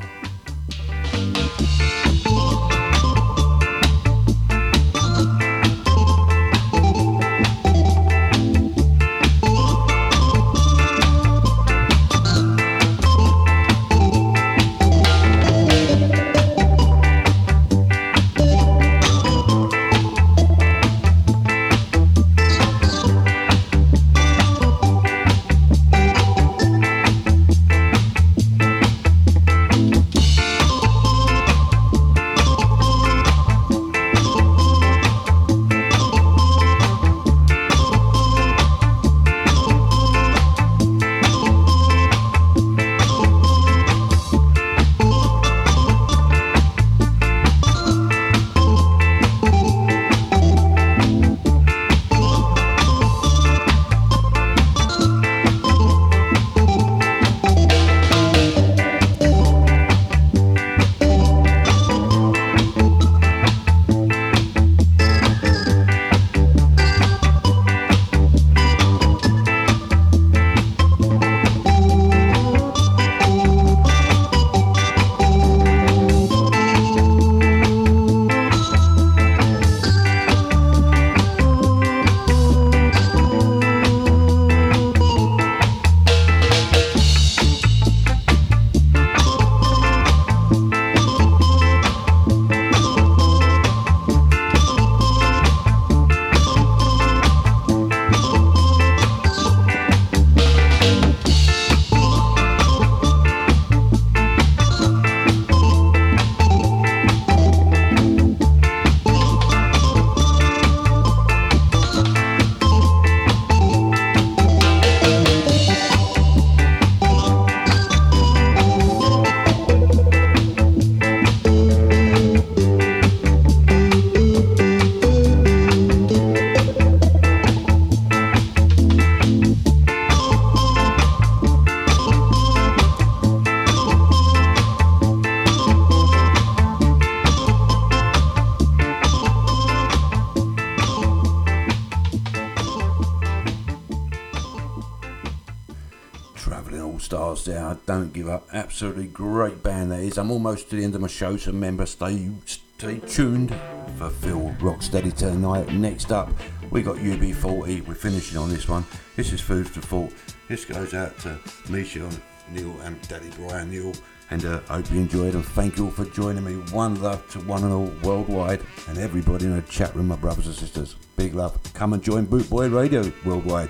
Is. 150.15 150.17
I'm 150.17 150.31
almost 150.31 150.69
to 150.69 150.75
the 150.77 150.83
end 150.83 150.95
of 150.95 151.01
my 151.01 151.07
show, 151.07 151.37
so 151.37 151.51
remember, 151.51 151.85
stay 151.85 152.29
stay 152.45 152.99
tuned 152.99 153.53
for 153.97 154.09
Phil 154.09 154.53
Rocksteady 154.59 155.13
tonight. 155.15 155.71
Next 155.73 156.11
up, 156.11 156.29
we 156.71 156.81
got 156.81 156.97
UB40. 156.97 157.87
We're 157.87 157.95
finishing 157.95 158.37
on 158.37 158.49
this 158.49 158.67
one. 158.67 158.85
This 159.15 159.33
is 159.33 159.41
Food 159.41 159.67
for 159.69 159.81
Thought. 159.81 160.13
This 160.47 160.65
goes 160.65 160.93
out 160.93 161.17
to 161.19 161.37
Misha, 161.69 162.09
Neil, 162.51 162.75
and 162.83 163.01
Daddy 163.07 163.29
Brian 163.37 163.71
Neil. 163.71 163.93
And 164.31 164.43
uh, 164.45 164.59
I 164.69 164.77
hope 164.77 164.91
you 164.91 164.99
enjoyed 164.99 165.35
and 165.35 165.45
thank 165.45 165.77
you 165.77 165.85
all 165.85 165.91
for 165.91 166.05
joining 166.05 166.43
me. 166.43 166.53
One 166.73 166.99
love 167.01 167.29
to 167.31 167.39
one 167.41 167.63
and 167.63 167.71
all 167.71 167.91
worldwide 168.03 168.61
and 168.87 168.97
everybody 168.97 169.45
in 169.45 169.55
the 169.55 169.61
chat 169.63 169.95
room, 169.95 170.07
my 170.07 170.15
brothers 170.15 170.47
and 170.47 170.55
sisters. 170.55 170.95
Big 171.15 171.35
love. 171.35 171.57
Come 171.73 171.93
and 171.93 172.01
join 172.01 172.25
Bootboy 172.25 172.73
Radio 172.73 173.11
worldwide. 173.23 173.69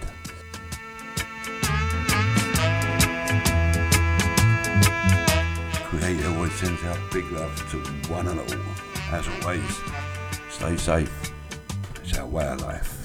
Love 7.45 7.71
to 7.71 7.77
one 8.11 8.27
and 8.27 8.39
all. 8.39 8.45
As 9.11 9.27
always, 9.27 9.81
stay 10.49 10.75
safe. 10.77 11.31
It's 12.03 12.17
our 12.17 12.25
way 12.25 12.47
of 12.47 12.61
life. 12.61 12.95